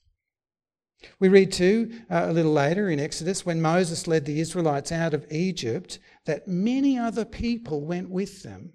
We 1.20 1.28
read 1.28 1.52
too, 1.52 2.00
uh, 2.10 2.26
a 2.26 2.32
little 2.32 2.52
later 2.52 2.90
in 2.90 2.98
Exodus, 2.98 3.46
when 3.46 3.62
Moses 3.62 4.08
led 4.08 4.24
the 4.24 4.40
Israelites 4.40 4.90
out 4.90 5.14
of 5.14 5.30
Egypt, 5.30 6.00
that 6.26 6.48
many 6.48 6.98
other 6.98 7.24
people 7.24 7.82
went 7.82 8.10
with 8.10 8.42
them. 8.42 8.72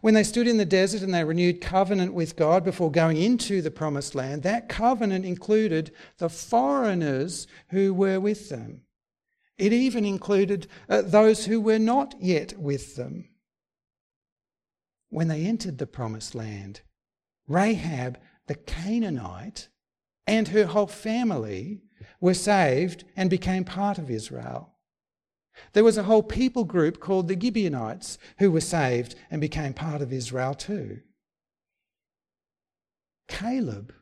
When 0.00 0.14
they 0.14 0.22
stood 0.22 0.46
in 0.46 0.58
the 0.58 0.64
desert 0.64 1.02
and 1.02 1.12
they 1.14 1.24
renewed 1.24 1.60
covenant 1.60 2.12
with 2.12 2.36
God 2.36 2.64
before 2.64 2.90
going 2.90 3.16
into 3.16 3.62
the 3.62 3.70
promised 3.70 4.14
land, 4.14 4.42
that 4.42 4.68
covenant 4.68 5.24
included 5.24 5.92
the 6.18 6.28
foreigners 6.28 7.46
who 7.70 7.94
were 7.94 8.20
with 8.20 8.48
them. 8.48 8.82
It 9.56 9.72
even 9.72 10.04
included 10.04 10.68
uh, 10.88 11.02
those 11.02 11.46
who 11.46 11.60
were 11.60 11.78
not 11.78 12.14
yet 12.20 12.58
with 12.58 12.96
them. 12.96 13.28
When 15.10 15.28
they 15.28 15.44
entered 15.44 15.78
the 15.78 15.86
promised 15.86 16.34
land, 16.34 16.82
Rahab 17.48 18.18
the 18.46 18.54
Canaanite 18.54 19.68
and 20.26 20.48
her 20.48 20.66
whole 20.66 20.86
family 20.86 21.82
were 22.20 22.34
saved 22.34 23.04
and 23.16 23.30
became 23.30 23.64
part 23.64 23.98
of 23.98 24.10
Israel. 24.10 24.74
There 25.72 25.84
was 25.84 25.96
a 25.96 26.04
whole 26.04 26.22
people 26.22 26.64
group 26.64 27.00
called 27.00 27.28
the 27.28 27.38
Gibeonites 27.38 28.18
who 28.38 28.50
were 28.50 28.60
saved 28.60 29.14
and 29.30 29.40
became 29.40 29.74
part 29.74 30.02
of 30.02 30.12
Israel 30.12 30.54
too. 30.54 31.00
Caleb, 33.28 33.92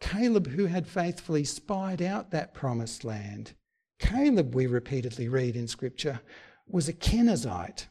Caleb 0.00 0.48
who 0.48 0.66
had 0.66 0.86
faithfully 0.86 1.44
spied 1.44 2.00
out 2.00 2.30
that 2.30 2.54
promised 2.54 3.04
land, 3.04 3.52
Caleb, 3.98 4.54
we 4.54 4.66
repeatedly 4.66 5.28
read 5.28 5.56
in 5.56 5.68
Scripture, 5.68 6.20
was 6.66 6.88
a 6.88 6.92
Kenizzite. 6.92 7.86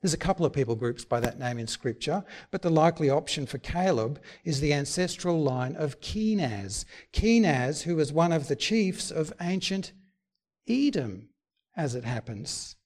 There's 0.00 0.14
a 0.14 0.18
couple 0.18 0.46
of 0.46 0.52
people 0.52 0.76
groups 0.76 1.04
by 1.04 1.20
that 1.20 1.38
name 1.38 1.58
in 1.58 1.66
Scripture, 1.66 2.24
but 2.50 2.62
the 2.62 2.70
likely 2.70 3.10
option 3.10 3.46
for 3.46 3.58
Caleb 3.58 4.20
is 4.44 4.60
the 4.60 4.72
ancestral 4.72 5.42
line 5.42 5.76
of 5.76 6.00
Kenaz. 6.00 6.84
Kenaz, 7.12 7.82
who 7.82 7.96
was 7.96 8.12
one 8.12 8.32
of 8.32 8.48
the 8.48 8.56
chiefs 8.56 9.10
of 9.10 9.32
ancient 9.40 9.92
Edom 10.68 11.29
as 11.80 11.94
it 11.94 12.04
happens. 12.04 12.76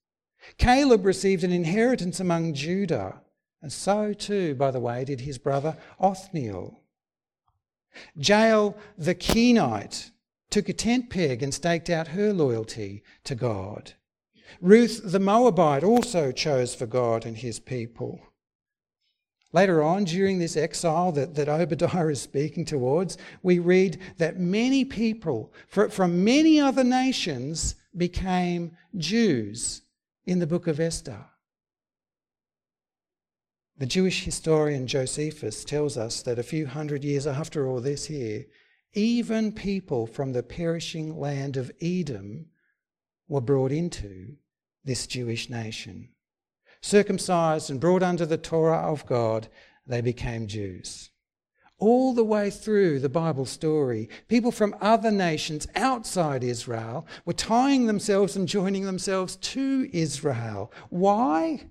Caleb 0.57 1.05
received 1.05 1.43
an 1.43 1.51
inheritance 1.51 2.21
among 2.21 2.55
Judah, 2.55 3.23
and 3.61 3.73
so 3.73 4.13
too, 4.13 4.55
by 4.55 4.71
the 4.71 4.79
way, 4.79 5.05
did 5.05 5.23
his 5.23 5.37
brother 5.37 5.77
Othniel. 5.99 6.81
Jael 8.17 8.77
the 8.97 9.15
Kenite 9.15 10.11
took 10.49 10.69
a 10.69 10.73
tent 10.73 11.11
peg 11.11 11.43
and 11.43 11.53
staked 11.53 11.91
out 11.91 12.09
her 12.09 12.33
loyalty 12.33 13.03
to 13.25 13.35
God. 13.35 13.95
Ruth 14.61 15.01
the 15.03 15.19
Moabite 15.19 15.83
also 15.83 16.31
chose 16.31 16.75
for 16.75 16.87
God 16.87 17.27
and 17.27 17.37
his 17.37 17.59
people. 17.59 18.21
Later 19.53 19.83
on, 19.83 20.05
during 20.05 20.39
this 20.39 20.57
exile 20.57 21.11
that, 21.13 21.35
that 21.35 21.49
Obadiah 21.49 22.09
is 22.09 22.21
speaking 22.21 22.65
towards, 22.65 23.17
we 23.43 23.59
read 23.59 23.99
that 24.19 24.39
many 24.39 24.85
people 24.85 25.53
from 25.69 26.25
many 26.25 26.61
other 26.61 26.85
nations 26.85 27.77
became 27.97 28.77
Jews 28.97 29.83
in 30.27 30.39
the 30.39 30.47
book 30.47 30.67
of 30.67 30.81
Esther. 30.81 31.27
The 33.77 33.87
Jewish 33.87 34.25
historian 34.25 34.87
Josephus 34.87 35.65
tells 35.65 35.97
us 35.97 36.23
that 36.23 36.39
a 36.39 36.45
few 36.45 36.67
hundred 36.67 37.05
years 37.05 37.27
after 37.27 37.67
all 37.67 37.81
this 37.81 38.07
here, 38.07 38.47
even 38.93 39.53
people 39.53 40.07
from 40.07 40.33
the 40.33 40.43
perishing 40.43 41.19
land 41.19 41.57
of 41.57 41.73
Edom 41.83 42.47
were 43.27 43.41
brought 43.41 43.73
into 43.73 44.37
this 44.85 45.07
Jewish 45.07 45.51
nation. 45.51 46.11
Circumcised 46.81 47.71
and 47.71 47.81
brought 47.81 48.03
under 48.03 48.27
the 48.27 48.39
Torah 48.39 48.93
of 48.93 49.07
God, 49.07 49.49
they 49.87 50.01
became 50.01 50.47
Jews 50.47 51.11
all 51.85 52.15
the 52.15 52.25
way 52.25 52.51
through 52.51 52.99
the 52.99 53.09
Bible 53.09 53.45
story, 53.45 54.09
people 54.29 54.51
from 54.51 54.75
other 54.81 55.11
nations 55.11 55.67
outside 55.77 56.43
Israel 56.43 57.07
were 57.25 57.33
tying 57.35 57.87
themselves 57.87 58.37
and 58.37 58.49
joining 58.49 58.85
themselves 58.85 59.37
to 59.37 59.89
Israel. 59.93 60.73
Why? 60.89 61.69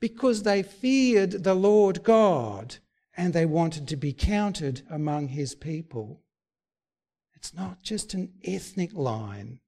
Because 0.00 0.42
they 0.42 0.62
feared 0.62 1.44
the 1.44 1.54
Lord 1.54 2.02
God 2.02 2.76
and 3.16 3.32
they 3.32 3.46
wanted 3.46 3.88
to 3.88 3.96
be 3.96 4.12
counted 4.12 4.82
among 4.90 5.28
his 5.28 5.54
people. 5.54 6.22
It's 7.34 7.54
not 7.54 7.82
just 7.82 8.14
an 8.14 8.32
ethnic 8.44 8.92
line. 8.94 9.60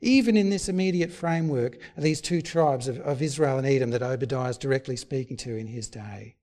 Even 0.00 0.36
in 0.36 0.50
this 0.50 0.68
immediate 0.68 1.12
framework 1.12 1.78
of 1.96 2.02
these 2.02 2.20
two 2.20 2.42
tribes 2.42 2.88
of, 2.88 2.98
of 3.00 3.22
Israel 3.22 3.58
and 3.58 3.66
Edom 3.66 3.90
that 3.90 4.02
Obadiah 4.02 4.48
is 4.48 4.58
directly 4.58 4.96
speaking 4.96 5.36
to 5.38 5.56
in 5.56 5.66
his 5.66 5.88
day. 5.88 6.36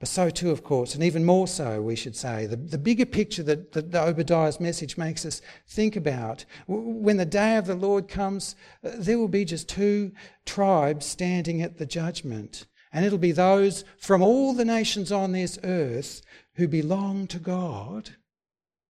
But 0.00 0.08
so 0.08 0.28
too, 0.28 0.50
of 0.50 0.64
course, 0.64 0.94
and 0.94 1.04
even 1.04 1.24
more 1.24 1.46
so, 1.46 1.80
we 1.80 1.96
should 1.96 2.16
say, 2.16 2.46
the, 2.46 2.56
the 2.56 2.78
bigger 2.78 3.06
picture 3.06 3.42
that, 3.44 3.72
that 3.72 3.92
the 3.92 4.02
Obadiah's 4.02 4.60
message 4.60 4.98
makes 4.98 5.24
us 5.24 5.40
think 5.68 5.96
about. 5.96 6.44
When 6.66 7.16
the 7.16 7.24
day 7.24 7.56
of 7.56 7.66
the 7.66 7.76
Lord 7.76 8.08
comes, 8.08 8.56
uh, 8.84 8.90
there 8.96 9.18
will 9.18 9.28
be 9.28 9.44
just 9.44 9.68
two 9.68 10.12
tribes 10.44 11.06
standing 11.06 11.62
at 11.62 11.78
the 11.78 11.86
judgment. 11.86 12.66
And 12.92 13.04
it'll 13.04 13.18
be 13.18 13.32
those 13.32 13.84
from 13.96 14.20
all 14.20 14.52
the 14.52 14.64
nations 14.64 15.10
on 15.10 15.32
this 15.32 15.58
earth 15.64 16.22
who 16.54 16.68
belong 16.68 17.26
to 17.28 17.38
God, 17.38 18.10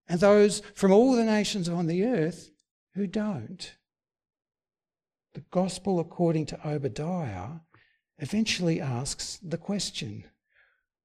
and 0.09 0.21
those 0.21 0.61
from 0.75 0.93
all 0.93 1.15
the 1.15 1.25
nations 1.25 1.69
on 1.69 1.87
the 1.87 2.05
earth 2.05 2.51
who 2.95 3.07
don't. 3.07 3.75
The 5.35 5.45
gospel, 5.51 6.01
according 6.01 6.47
to 6.47 6.69
Obadiah, 6.69 7.61
eventually 8.19 8.81
asks 8.81 9.39
the 9.43 9.59
question 9.59 10.25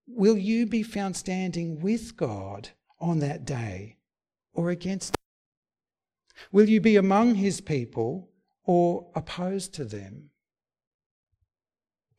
Will 0.10 0.38
you 0.38 0.66
be 0.66 0.84
found 0.84 1.16
standing 1.16 1.80
with 1.80 2.18
God 2.18 2.70
on 3.00 3.20
that 3.20 3.46
day 3.46 3.98
or 4.54 4.70
against 4.70 5.12
him? 5.12 5.16
Will 6.52 6.68
you 6.68 6.82
be 6.82 6.96
among 6.96 7.36
his 7.36 7.62
people 7.62 8.30
or 8.66 9.10
opposed 9.16 9.74
to 9.76 9.86
them? 9.86 10.30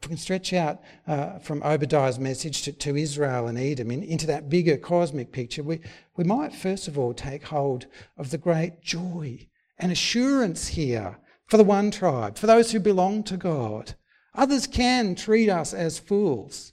if 0.00 0.08
we 0.08 0.14
can 0.14 0.18
stretch 0.18 0.54
out 0.54 0.80
uh, 1.06 1.38
from 1.38 1.62
Obadiah's 1.62 2.18
message 2.18 2.62
to, 2.62 2.72
to 2.72 2.96
Israel 2.96 3.48
and 3.48 3.58
Edom 3.58 3.90
in, 3.90 4.02
into 4.02 4.26
that 4.28 4.48
bigger 4.48 4.78
cosmic 4.78 5.30
picture, 5.30 5.62
we, 5.62 5.80
we 6.16 6.24
might 6.24 6.54
first 6.54 6.88
of 6.88 6.98
all 6.98 7.12
take 7.12 7.44
hold 7.44 7.86
of 8.16 8.30
the 8.30 8.38
great 8.38 8.80
joy 8.80 9.46
and 9.78 9.92
assurance 9.92 10.68
here 10.68 11.18
for 11.46 11.58
the 11.58 11.64
one 11.64 11.90
tribe, 11.90 12.38
for 12.38 12.46
those 12.46 12.72
who 12.72 12.80
belong 12.80 13.22
to 13.24 13.36
God. 13.36 13.94
Others 14.34 14.68
can 14.68 15.14
treat 15.14 15.50
us 15.50 15.74
as 15.74 15.98
fools, 15.98 16.72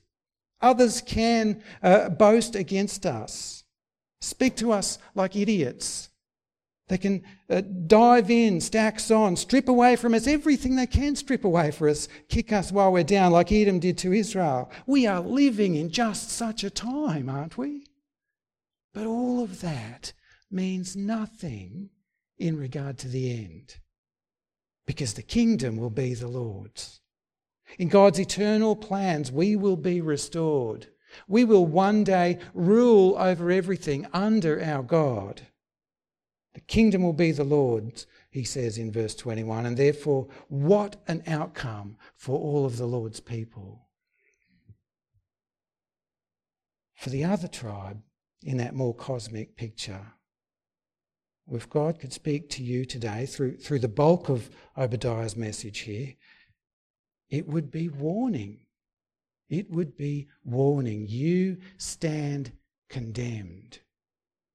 others 0.61 1.01
can 1.01 1.61
uh, 1.83 2.09
boast 2.09 2.55
against 2.55 3.05
us, 3.05 3.63
speak 4.21 4.55
to 4.57 4.71
us 4.71 4.99
like 5.15 5.35
idiots. 5.35 6.09
They 6.89 6.97
can 6.97 7.23
uh, 7.49 7.61
dive 7.61 8.31
in, 8.31 8.61
stacks 8.61 9.11
on, 9.11 9.35
strip 9.35 9.67
away 9.67 9.97
from 9.97 10.13
us 10.13 10.25
everything 10.25 10.77
they 10.77 10.87
can 10.87 11.17
strip 11.17 11.43
away 11.43 11.71
for 11.71 11.89
us, 11.89 12.07
kick 12.29 12.53
us 12.53 12.71
while 12.71 12.93
we're 12.93 13.03
down, 13.03 13.33
like 13.33 13.51
Edom 13.51 13.79
did 13.79 13.97
to 13.99 14.13
Israel. 14.13 14.71
We 14.85 15.05
are 15.05 15.19
living 15.19 15.75
in 15.75 15.89
just 15.89 16.29
such 16.29 16.63
a 16.63 16.69
time, 16.69 17.29
aren't 17.29 17.57
we? 17.57 17.87
But 18.93 19.05
all 19.05 19.43
of 19.43 19.59
that 19.59 20.13
means 20.49 20.95
nothing 20.95 21.89
in 22.37 22.57
regard 22.57 22.97
to 22.99 23.09
the 23.09 23.31
end, 23.31 23.75
because 24.85 25.13
the 25.13 25.23
kingdom 25.23 25.75
will 25.75 25.89
be 25.89 26.13
the 26.13 26.29
Lord's. 26.29 27.01
In 27.77 27.89
God's 27.89 28.19
eternal 28.19 28.75
plans, 28.75 29.31
we 29.31 29.55
will 29.55 29.77
be 29.77 30.01
restored. 30.01 30.87
We 31.27 31.43
will 31.43 31.65
one 31.65 32.03
day 32.03 32.39
rule 32.53 33.15
over 33.17 33.51
everything 33.51 34.07
under 34.13 34.63
our 34.63 34.83
God. 34.83 35.41
The 36.53 36.61
kingdom 36.61 37.03
will 37.03 37.13
be 37.13 37.31
the 37.31 37.43
Lord's, 37.43 38.07
he 38.31 38.43
says 38.43 38.77
in 38.77 38.91
verse 38.91 39.13
21, 39.15 39.65
and 39.65 39.77
therefore, 39.77 40.27
what 40.47 40.95
an 41.07 41.23
outcome 41.27 41.97
for 42.15 42.39
all 42.39 42.65
of 42.65 42.77
the 42.77 42.87
Lord's 42.87 43.19
people. 43.19 43.87
For 46.95 47.11
the 47.11 47.23
other 47.23 47.47
tribe 47.47 48.01
in 48.41 48.57
that 48.57 48.73
more 48.73 48.95
cosmic 48.95 49.55
picture, 49.55 50.13
if 51.51 51.69
God 51.69 51.99
could 51.99 52.11
speak 52.11 52.49
to 52.51 52.63
you 52.63 52.85
today 52.85 53.25
through, 53.25 53.57
through 53.57 53.79
the 53.79 53.87
bulk 53.87 54.27
of 54.27 54.49
Obadiah's 54.75 55.35
message 55.35 55.79
here, 55.79 56.15
it 57.29 57.47
would 57.47 57.71
be 57.71 57.89
warning. 57.89 58.59
It 59.49 59.69
would 59.69 59.97
be 59.97 60.27
warning. 60.43 61.05
You 61.07 61.57
stand 61.77 62.51
condemned. 62.89 63.79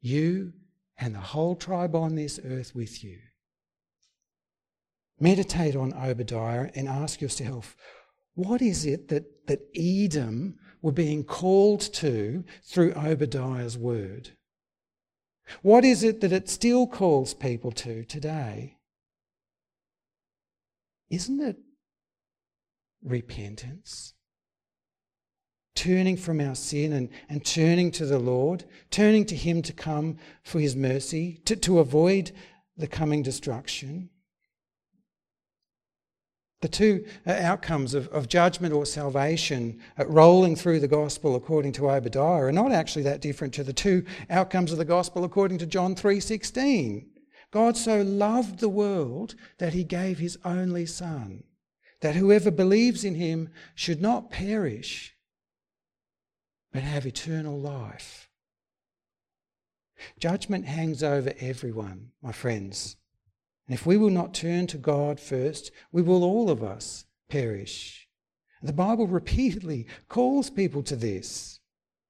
You 0.01 0.53
and 0.99 1.15
the 1.15 1.21
whole 1.21 1.57
tribe 1.57 1.95
on 1.95 2.15
this 2.15 2.41
earth 2.45 2.75
with 2.75 3.03
you. 3.03 3.19
Meditate 5.19 5.77
on 5.77 5.93
Obadiah 5.93 6.71
and 6.75 6.89
ask 6.89 7.21
yourself, 7.21 7.77
what 8.35 8.63
is 8.63 8.85
it 8.85 9.09
that, 9.09 9.47
that 9.47 9.61
Edom 9.77 10.57
were 10.81 10.93
being 10.93 11.23
called 11.23 11.81
to 11.81 12.45
through 12.65 12.93
Obadiah's 12.95 13.79
word? 13.79 14.31
What 15.61 15.85
is 15.85 16.03
it 16.03 16.21
that 16.21 16.33
it 16.33 16.49
still 16.49 16.87
calls 16.87 17.35
people 17.35 17.73
to 17.73 18.05
today? 18.05 18.79
Isn't 21.11 21.41
it 21.41 21.59
repentance? 23.03 24.15
turning 25.75 26.17
from 26.17 26.41
our 26.41 26.55
sin 26.55 26.93
and, 26.93 27.09
and 27.29 27.45
turning 27.45 27.91
to 27.93 28.07
the 28.07 28.19
Lord, 28.19 28.65
turning 28.91 29.25
to 29.27 29.37
Him 29.37 29.63
to 29.63 29.73
come 29.73 30.17
for 30.43 30.61
His 30.61 30.77
mercy, 30.77 31.41
to, 31.45 31.57
to 31.57 31.79
avoid 31.79 32.33
the 32.77 32.87
coming 32.87 33.23
destruction. 33.23 34.11
The 36.61 36.69
two 36.69 37.05
uh, 37.27 37.33
outcomes 37.33 37.95
of, 37.95 38.07
of 38.09 38.29
judgment 38.29 38.73
or 38.73 38.87
salvation 38.87 39.81
uh, 39.99 40.07
rolling 40.07 40.55
through 40.55 40.79
the 40.79 40.89
gospel 40.89 41.35
according 41.35 41.73
to 41.73 41.91
Obadiah 41.91 42.45
are 42.45 42.53
not 42.53 42.71
actually 42.71 43.03
that 43.03 43.21
different 43.21 43.53
to 43.55 43.65
the 43.65 43.73
two 43.73 44.05
outcomes 44.31 44.71
of 44.71 44.79
the 44.79 44.85
gospel 44.85 45.25
according 45.25 45.59
to 45.59 45.67
John 45.67 45.97
3:16. 45.97 47.07
God 47.51 47.77
so 47.77 48.03
loved 48.03 48.61
the 48.61 48.69
world 48.69 49.35
that 49.59 49.75
he 49.75 49.85
gave 49.85 50.19
his 50.19 50.39
only 50.45 50.87
son 50.87 51.43
that 52.03 52.17
whoever 52.17 52.51
believes 52.51 53.05
in 53.05 53.15
him 53.15 53.49
should 53.75 54.03
not 54.03 54.31
perish 54.31 55.17
but 56.73 56.83
have 56.83 57.07
eternal 57.07 57.59
life. 57.59 58.29
Judgment 60.19 60.65
hangs 60.67 61.03
over 61.03 61.33
everyone, 61.39 62.11
my 62.23 62.33
friends. 62.33 62.97
And 63.69 63.75
if 63.75 63.87
we 63.87 63.97
will 63.97 64.11
not 64.11 64.35
turn 64.35 64.67
to 64.69 64.79
God 64.79 65.21
first, 65.21 65.71
we 65.93 66.03
will 66.03 66.25
all 66.25 66.51
of 66.51 66.63
us 66.63 67.05
perish. 67.29 68.09
The 68.63 68.73
Bible 68.73 69.07
repeatedly 69.07 69.87
calls 70.09 70.51
people 70.51 70.83
to 70.85 70.97
this. 70.97 71.61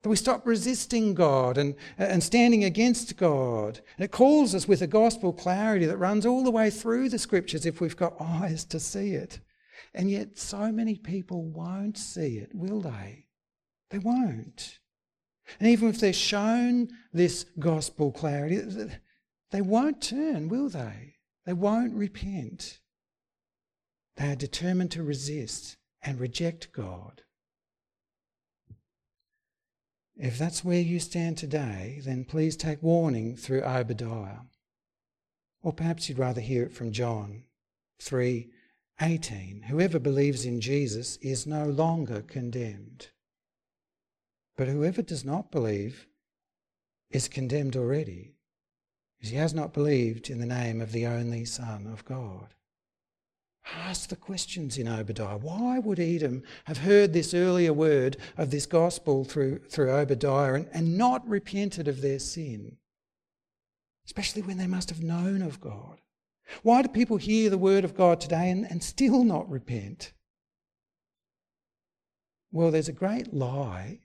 That 0.03 0.09
we 0.09 0.17
stop 0.17 0.47
resisting 0.47 1.15
God 1.15 1.59
and, 1.59 1.75
and 1.99 2.23
standing 2.23 2.65
against 2.65 3.17
God. 3.17 3.81
And 3.97 4.05
it 4.05 4.11
calls 4.11 4.55
us 4.55 4.67
with 4.67 4.83
a 4.83 4.87
gospel 4.87 5.33
clarity 5.33 5.87
that 5.87 5.97
runs 5.97 6.25
all 6.25 6.43
the 6.43 6.51
way 6.51 6.71
through 6.71 7.09
the 7.09 7.19
scriptures 7.19 7.67
if 7.67 7.81
we've 7.81 7.97
got 7.97 8.21
eyes 8.21 8.65
to 8.67 8.81
see 8.81 9.13
it. 9.13 9.39
And 9.95 10.11
yet, 10.11 10.39
so 10.39 10.73
many 10.73 10.97
people 10.97 11.45
won't 11.45 11.99
see 11.99 12.39
it, 12.39 12.55
will 12.55 12.81
they? 12.81 13.27
They 13.91 13.99
won't. 13.99 14.79
And 15.61 15.69
even 15.69 15.89
if 15.89 16.01
they're 16.01 16.13
shown 16.13 16.89
this 17.13 17.45
gospel 17.59 18.11
clarity, 18.11 18.63
they 19.51 19.61
won't 19.61 20.01
turn, 20.01 20.49
will 20.49 20.71
they? 20.71 21.17
They 21.45 21.53
won't 21.53 21.95
repent. 21.95 22.81
They 24.17 24.33
are 24.33 24.37
determined 24.37 24.93
to 24.93 25.03
resist 25.03 25.77
and 26.03 26.19
reject 26.19 26.73
God. 26.73 27.23
If 30.17 30.39
that's 30.39 30.65
where 30.65 30.81
you 30.81 31.01
stand 31.01 31.37
today, 31.37 32.01
then 32.05 32.25
please 32.25 32.57
take 32.57 32.83
warning 32.83 33.37
through 33.37 33.63
Obadiah. 33.63 34.43
Or 35.63 35.73
perhaps 35.73 36.09
you'd 36.09 36.19
rather 36.19 36.41
hear 36.41 36.65
it 36.65 36.73
from 36.73 36.93
John 36.93 37.45
3:18. 39.01 39.63
Whoever 39.63 39.99
believes 39.99 40.45
in 40.45 40.61
Jesus 40.61 41.17
is 41.19 41.47
no 41.47 41.67
longer 41.67 42.23
condemned. 42.23 43.09
But 44.57 44.69
whoever 44.69 45.03
does 45.03 45.25
not 45.25 45.51
believe 45.51 46.07
is 47.11 47.29
condemned 47.29 47.77
already, 47.77 48.37
because 49.19 49.31
he 49.31 49.37
has 49.37 49.55
not 49.55 49.73
believed 49.73 50.31
in 50.31 50.39
the 50.39 50.47
name 50.47 50.81
of 50.81 50.93
the 50.93 51.07
only 51.07 51.45
Son 51.45 51.87
of 51.87 52.05
God. 52.05 52.55
Ask 53.65 54.09
the 54.09 54.17
questions 54.17 54.77
in 54.77 54.89
Obadiah. 54.89 55.37
Why 55.37 55.79
would 55.79 56.01
Edom 56.01 56.43
have 56.65 56.79
heard 56.79 57.13
this 57.13 57.33
earlier 57.33 57.73
word 57.73 58.17
of 58.37 58.51
this 58.51 58.67
gospel 58.67 59.25
through, 59.25 59.61
through 59.69 59.91
Obadiah 59.91 60.55
and, 60.55 60.69
and 60.73 60.99
not 60.99 61.27
repented 61.27 61.89
of 61.89 62.03
their 62.03 62.19
sin? 62.19 62.77
Especially 64.05 64.43
when 64.43 64.59
they 64.59 64.67
must 64.67 64.91
have 64.91 65.03
known 65.03 65.41
of 65.43 65.61
God. 65.61 66.02
Why 66.63 66.83
do 66.83 66.89
people 66.89 67.17
hear 67.17 67.51
the 67.51 67.59
word 67.59 67.85
of 67.85 67.95
God 67.95 68.21
today 68.21 68.51
and, 68.51 68.67
and 68.71 68.83
still 68.83 69.25
not 69.25 69.49
repent? 69.51 70.13
Well, 72.51 72.71
there's 72.71 72.89
a 72.89 72.93
great 72.93 73.33
lie 73.33 74.01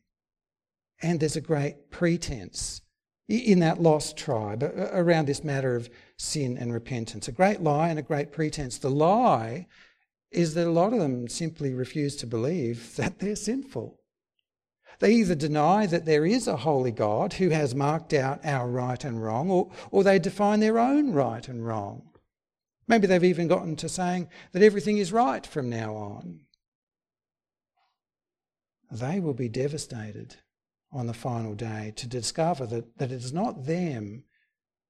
and 1.01 1.19
there's 1.19 1.35
a 1.35 1.41
great 1.41 1.91
pretense 1.91 2.81
in 3.27 3.59
that 3.59 3.81
lost 3.81 4.15
tribe 4.15 4.63
around 4.63 5.27
this 5.27 5.43
matter 5.43 5.75
of 5.75 5.89
sin 6.17 6.57
and 6.57 6.73
repentance. 6.73 7.27
A 7.27 7.33
great 7.33 7.61
lie 7.61 7.89
and 7.89 7.99
a 7.99 8.03
great 8.03 8.31
pretense. 8.31 8.77
The 8.77 8.89
lie 8.89 9.67
is 10.31 10.53
that 10.53 10.67
a 10.67 10.71
lot 10.71 10.93
of 10.93 10.99
them 10.99 11.27
simply 11.27 11.73
refuse 11.73 12.15
to 12.17 12.27
believe 12.27 12.95
that 12.97 13.19
they're 13.19 13.35
sinful. 13.35 13.99
They 14.99 15.13
either 15.13 15.35
deny 15.35 15.85
that 15.85 16.05
there 16.05 16.25
is 16.25 16.47
a 16.47 16.57
holy 16.57 16.91
God 16.91 17.33
who 17.33 17.49
has 17.49 17.75
marked 17.75 18.13
out 18.13 18.43
our 18.43 18.67
right 18.67 19.03
and 19.03 19.21
wrong, 19.21 19.51
or, 19.51 19.69
or 19.91 20.03
they 20.03 20.17
define 20.17 20.59
their 20.59 20.79
own 20.79 21.11
right 21.11 21.47
and 21.47 21.65
wrong. 21.65 22.09
Maybe 22.87 23.07
they've 23.07 23.23
even 23.23 23.47
gotten 23.47 23.75
to 23.77 23.89
saying 23.89 24.29
that 24.53 24.63
everything 24.63 24.97
is 24.97 25.11
right 25.11 25.45
from 25.45 25.69
now 25.69 25.95
on. 25.95 26.41
They 28.89 29.19
will 29.19 29.33
be 29.33 29.49
devastated 29.49 30.37
on 30.91 31.07
the 31.07 31.13
final 31.13 31.53
day 31.53 31.91
to 31.97 32.07
discover 32.07 32.65
that, 32.67 32.97
that 32.97 33.11
it 33.11 33.15
is 33.15 33.33
not 33.33 33.65
them, 33.65 34.23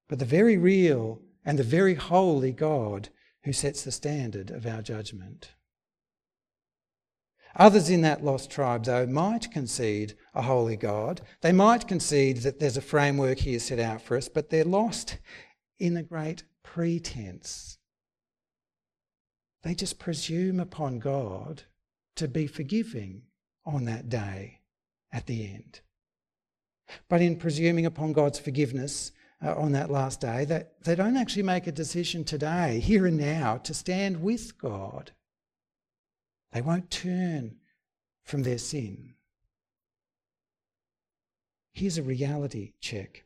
but 0.08 0.20
the 0.20 0.26
very 0.26 0.58
real 0.58 1.22
and 1.44 1.58
the 1.58 1.64
very 1.64 1.96
holy 1.96 2.52
God 2.52 3.10
who 3.44 3.54
sets 3.54 3.84
the 3.84 3.92
standard 3.92 4.52
of 4.52 4.68
our 4.68 4.82
judgment. 4.82 5.54
Others 7.56 7.90
in 7.90 8.02
that 8.02 8.24
lost 8.24 8.52
tribe, 8.52 8.86
though, 8.86 9.08
might 9.08 9.52
concede 9.52 10.16
a 10.36 10.44
holy 10.44 10.76
God. 10.76 11.22
They 11.42 11.52
might 11.52 11.88
concede 11.88 12.38
that 12.38 12.60
there's 12.60 12.78
a 12.78 12.82
framework 12.82 13.40
here 13.40 13.58
set 13.58 13.80
out 13.80 14.04
for 14.04 14.16
us, 14.16 14.30
but 14.30 14.52
they're 14.52 14.64
lost 14.64 15.18
in 15.80 15.98
a 15.98 16.04
great 16.04 16.44
pretense. 16.62 17.77
They 19.64 19.76
just 19.76 20.00
presume 20.00 20.60
upon 20.60 21.00
God 21.00 21.64
to 22.16 22.28
be 22.28 22.48
forgiving 22.48 23.24
on 23.66 23.86
that 23.86 24.10
day 24.10 24.62
at 25.12 25.26
the 25.26 25.46
end. 25.46 25.82
But 27.10 27.22
in 27.22 27.38
presuming 27.38 27.86
upon 27.86 28.14
God's 28.14 28.40
forgiveness 28.40 29.12
uh, 29.44 29.56
on 29.56 29.74
that 29.74 29.92
last 29.92 30.22
day, 30.22 30.46
that 30.46 30.84
they 30.84 30.96
don't 30.96 31.18
actually 31.18 31.44
make 31.44 31.68
a 31.68 31.72
decision 31.72 32.24
today, 32.24 32.80
here 32.80 33.06
and 33.06 33.18
now, 33.18 33.58
to 33.58 33.74
stand 33.74 34.22
with 34.22 34.58
God. 34.58 35.12
They 36.52 36.62
won't 36.62 36.90
turn 36.90 37.58
from 38.24 38.44
their 38.44 38.58
sin. 38.58 39.16
Here's 41.74 41.98
a 41.98 42.04
reality 42.04 42.74
check. 42.80 43.26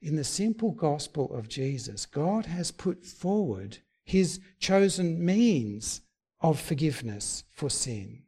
In 0.00 0.16
the 0.16 0.24
simple 0.24 0.72
gospel 0.72 1.32
of 1.32 1.48
Jesus, 1.48 2.06
God 2.06 2.46
has 2.46 2.70
put 2.70 3.04
forward 3.04 3.78
his 4.06 4.40
chosen 4.60 5.22
means 5.22 6.00
of 6.40 6.60
forgiveness 6.60 7.44
for 7.50 7.68
sin. 7.68 8.22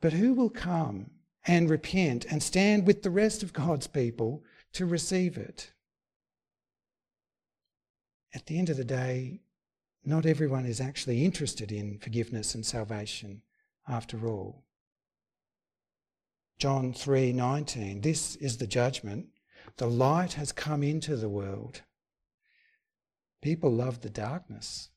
But 0.00 0.12
who 0.12 0.34
will 0.34 0.50
come 0.50 1.10
and 1.46 1.70
repent 1.70 2.26
and 2.30 2.42
stand 2.42 2.86
with 2.86 3.02
the 3.02 3.10
rest 3.10 3.42
of 3.42 3.54
God's 3.54 3.86
people 3.86 4.44
to 4.74 4.84
receive 4.84 5.38
it? 5.38 5.72
At 8.34 8.44
the 8.44 8.58
end 8.58 8.68
of 8.68 8.76
the 8.76 8.84
day, 8.84 9.40
not 10.04 10.26
everyone 10.26 10.66
is 10.66 10.80
actually 10.80 11.24
interested 11.24 11.72
in 11.72 11.98
forgiveness 11.98 12.54
and 12.54 12.64
salvation 12.64 13.40
after 13.88 14.28
all. 14.28 14.64
John 16.58 16.92
3:19 16.92 18.02
This 18.02 18.36
is 18.36 18.58
the 18.58 18.66
judgment 18.66 19.28
the 19.78 19.88
light 19.88 20.34
has 20.34 20.52
come 20.52 20.82
into 20.82 21.16
the 21.16 21.28
world 21.28 21.82
people 23.46 23.70
loved 23.70 24.02
the 24.02 24.10
darkness 24.10 24.88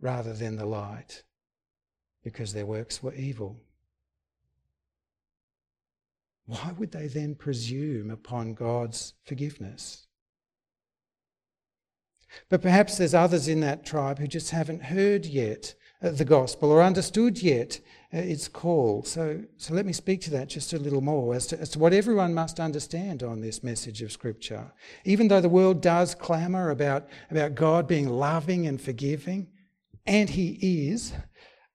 rather 0.00 0.32
than 0.32 0.56
the 0.56 0.64
light 0.64 1.24
because 2.24 2.54
their 2.54 2.64
works 2.64 3.02
were 3.02 3.12
evil. 3.12 3.60
Why 6.46 6.72
would 6.78 6.90
they 6.90 7.06
then 7.06 7.34
presume 7.34 8.10
upon 8.10 8.54
God's 8.54 9.12
forgiveness? 9.26 10.06
But 12.48 12.62
perhaps 12.62 12.96
there's 12.96 13.12
others 13.12 13.46
in 13.46 13.60
that 13.60 13.84
tribe 13.84 14.18
who 14.18 14.26
just 14.26 14.52
haven't 14.52 14.84
heard 14.84 15.26
yet 15.26 15.74
the 16.00 16.24
gospel 16.24 16.72
or 16.72 16.82
understood 16.82 17.42
yet 17.42 17.78
Uh, 18.12 18.18
its 18.18 18.48
call. 18.48 19.02
So, 19.04 19.42
so 19.58 19.74
let 19.74 19.84
me 19.84 19.92
speak 19.92 20.22
to 20.22 20.30
that 20.30 20.48
just 20.48 20.72
a 20.72 20.78
little 20.78 21.02
more 21.02 21.34
as 21.34 21.46
to, 21.48 21.60
as 21.60 21.68
to 21.70 21.78
what 21.78 21.92
everyone 21.92 22.32
must 22.32 22.58
understand 22.58 23.22
on 23.22 23.40
this 23.40 23.62
message 23.62 24.00
of 24.00 24.10
Scripture. 24.10 24.72
Even 25.04 25.28
though 25.28 25.42
the 25.42 25.48
world 25.48 25.82
does 25.82 26.14
clamour 26.14 26.70
about, 26.70 27.06
about 27.30 27.54
God 27.54 27.86
being 27.86 28.08
loving 28.08 28.66
and 28.66 28.80
forgiving, 28.80 29.48
and 30.06 30.30
He 30.30 30.58
is, 30.88 31.12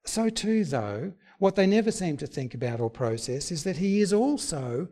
so 0.06 0.30
too, 0.30 0.66
though, 0.66 1.14
what 1.38 1.56
they 1.56 1.68
never 1.68 1.92
seem 1.92 2.18
to 2.18 2.26
think 2.26 2.56
about 2.56 2.80
or 2.80 2.90
process 2.90 3.52
is 3.52 3.64
that 3.64 3.78
He 3.78 4.02
is 4.02 4.12
also 4.12 4.88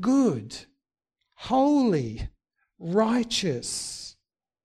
good, 0.00 0.56
holy, 1.34 2.28
righteous 2.78 4.04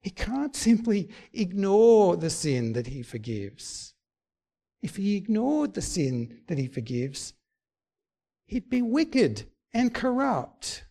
he 0.01 0.09
can't 0.09 0.55
simply 0.55 1.09
ignore 1.33 2.15
the 2.15 2.29
sin 2.29 2.73
that 2.73 2.87
he 2.87 3.03
forgives. 3.03 3.93
If 4.81 4.95
he 4.95 5.17
ignored 5.17 5.73
the 5.73 5.81
sin 5.81 6.41
that 6.47 6.57
he 6.57 6.67
forgives, 6.67 7.33
he'd 8.45 8.69
be 8.69 8.81
wicked 8.81 9.45
and 9.73 9.93
corrupt, 9.93 10.85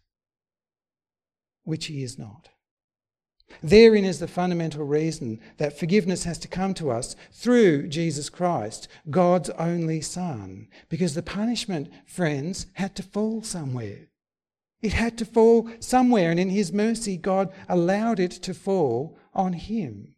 which 1.64 1.86
he 1.86 2.02
is 2.02 2.18
not. 2.18 2.50
Therein 3.62 4.04
is 4.04 4.18
the 4.18 4.28
fundamental 4.28 4.84
reason 4.84 5.40
that 5.56 5.78
forgiveness 5.78 6.24
has 6.24 6.38
to 6.40 6.48
come 6.48 6.74
to 6.74 6.90
us 6.90 7.16
through 7.32 7.88
Jesus 7.88 8.28
Christ, 8.28 8.88
God's 9.10 9.50
only 9.50 10.00
Son, 10.02 10.68
because 10.88 11.14
the 11.14 11.22
punishment, 11.22 11.90
friends, 12.06 12.66
had 12.74 12.94
to 12.96 13.02
fall 13.02 13.42
somewhere. 13.42 14.08
It 14.80 14.92
had 14.92 15.18
to 15.18 15.24
fall 15.24 15.68
somewhere, 15.80 16.30
and 16.30 16.38
in 16.38 16.50
His 16.50 16.72
mercy, 16.72 17.16
God 17.16 17.52
allowed 17.68 18.20
it 18.20 18.32
to 18.32 18.54
fall 18.54 19.18
on 19.34 19.54
Him, 19.54 20.14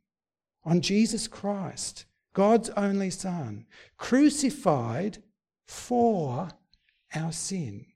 on 0.65 0.81
Jesus 0.81 1.29
Christ, 1.29 2.05
God's 2.33 2.71
only 2.71 3.11
Son, 3.11 3.67
crucified 3.97 5.19
for 5.67 6.49
our 7.15 7.33
sin. 7.33 7.87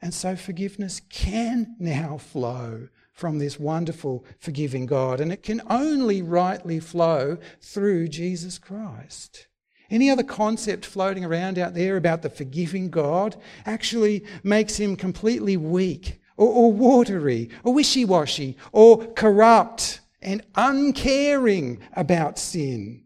And 0.00 0.14
so 0.14 0.36
forgiveness 0.36 1.00
can 1.08 1.76
now 1.78 2.18
flow 2.18 2.88
from 3.12 3.38
this 3.38 3.58
wonderful, 3.58 4.24
forgiving 4.38 4.86
God, 4.86 5.20
and 5.20 5.32
it 5.32 5.42
can 5.42 5.60
only 5.68 6.22
rightly 6.22 6.78
flow 6.78 7.36
through 7.60 8.08
Jesus 8.08 8.58
Christ. 8.58 9.48
Any 9.90 10.08
other 10.08 10.22
concept 10.22 10.86
floating 10.86 11.24
around 11.24 11.58
out 11.58 11.74
there 11.74 11.96
about 11.96 12.22
the 12.22 12.30
forgiving 12.30 12.90
God 12.90 13.36
actually 13.66 14.24
makes 14.44 14.76
him 14.76 14.96
completely 14.96 15.56
weak 15.56 16.20
or, 16.36 16.46
or 16.46 16.72
watery 16.72 17.50
or 17.64 17.74
wishy 17.74 18.04
washy 18.04 18.56
or 18.70 18.98
corrupt 19.14 20.00
and 20.20 20.42
uncaring 20.54 21.80
about 21.94 22.38
sin. 22.38 23.04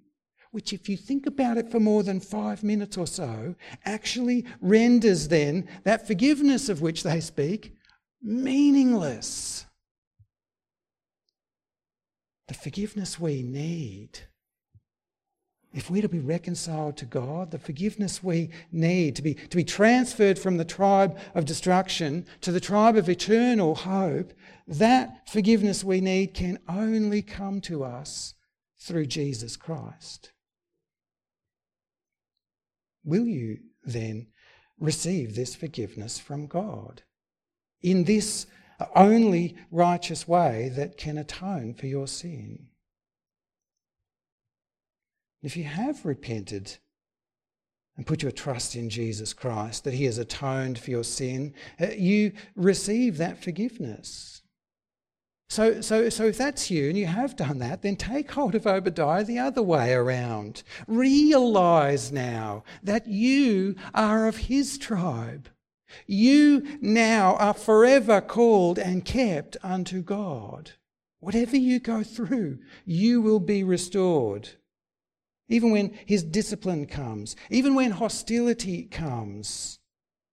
Which, 0.50 0.72
if 0.72 0.88
you 0.88 0.98
think 0.98 1.26
about 1.26 1.56
it 1.56 1.70
for 1.70 1.80
more 1.80 2.02
than 2.02 2.20
five 2.20 2.62
minutes 2.62 2.98
or 2.98 3.06
so, 3.06 3.54
actually 3.86 4.44
renders 4.60 5.28
then 5.28 5.66
that 5.84 6.06
forgiveness 6.06 6.68
of 6.68 6.82
which 6.82 7.02
they 7.02 7.20
speak 7.20 7.74
meaningless. 8.20 9.66
The 12.48 12.54
forgiveness 12.54 13.18
we 13.18 13.42
need 13.42 14.20
if 15.72 15.90
we're 15.90 16.02
to 16.02 16.08
be 16.08 16.18
reconciled 16.18 16.96
to 16.98 17.06
God, 17.06 17.50
the 17.50 17.58
forgiveness 17.58 18.22
we 18.22 18.50
need 18.70 19.16
to 19.16 19.22
be, 19.22 19.34
to 19.34 19.56
be 19.56 19.64
transferred 19.64 20.38
from 20.38 20.58
the 20.58 20.64
tribe 20.64 21.18
of 21.34 21.46
destruction 21.46 22.26
to 22.42 22.52
the 22.52 22.60
tribe 22.60 22.96
of 22.96 23.08
eternal 23.08 23.74
hope, 23.74 24.32
that 24.66 25.28
forgiveness 25.28 25.82
we 25.82 26.00
need 26.00 26.34
can 26.34 26.58
only 26.68 27.22
come 27.22 27.60
to 27.62 27.84
us 27.84 28.34
through 28.78 29.06
Jesus 29.06 29.56
Christ. 29.56 30.32
Will 33.04 33.26
you 33.26 33.58
then 33.84 34.28
receive 34.78 35.34
this 35.34 35.54
forgiveness 35.54 36.18
from 36.18 36.46
God 36.46 37.02
in 37.80 38.04
this 38.04 38.46
only 38.94 39.56
righteous 39.70 40.28
way 40.28 40.70
that 40.76 40.96
can 40.96 41.18
atone 41.18 41.74
for 41.74 41.86
your 41.86 42.06
sin? 42.06 42.68
If 45.42 45.56
you 45.56 45.64
have 45.64 46.04
repented 46.04 46.78
and 47.96 48.06
put 48.06 48.22
your 48.22 48.32
trust 48.32 48.76
in 48.76 48.88
Jesus 48.88 49.32
Christ, 49.32 49.84
that 49.84 49.94
He 49.94 50.04
has 50.04 50.18
atoned 50.18 50.78
for 50.78 50.90
your 50.90 51.04
sin, 51.04 51.54
uh, 51.80 51.88
you 51.96 52.32
receive 52.54 53.18
that 53.18 53.42
forgiveness. 53.42 54.42
So, 55.50 55.82
so, 55.82 56.08
so 56.08 56.24
if 56.24 56.38
that's 56.38 56.70
you 56.70 56.88
and 56.88 56.96
you 56.96 57.04
have 57.04 57.36
done 57.36 57.58
that, 57.58 57.82
then 57.82 57.96
take 57.96 58.30
hold 58.30 58.54
of 58.54 58.66
Obadiah 58.66 59.22
the 59.22 59.38
other 59.38 59.62
way 59.62 59.92
around. 59.92 60.62
Realize 60.86 62.10
now 62.10 62.64
that 62.82 63.06
you 63.06 63.74
are 63.94 64.26
of 64.26 64.36
his 64.38 64.78
tribe. 64.78 65.50
You 66.06 66.78
now 66.80 67.34
are 67.34 67.52
forever 67.52 68.22
called 68.22 68.78
and 68.78 69.04
kept 69.04 69.58
unto 69.62 70.00
God. 70.00 70.70
Whatever 71.20 71.58
you 71.58 71.80
go 71.80 72.02
through, 72.02 72.60
you 72.86 73.20
will 73.20 73.40
be 73.40 73.62
restored 73.62 74.48
even 75.52 75.70
when 75.70 75.92
his 76.06 76.22
discipline 76.22 76.86
comes, 76.86 77.36
even 77.50 77.74
when 77.74 77.90
hostility 77.90 78.84
comes, 78.84 79.78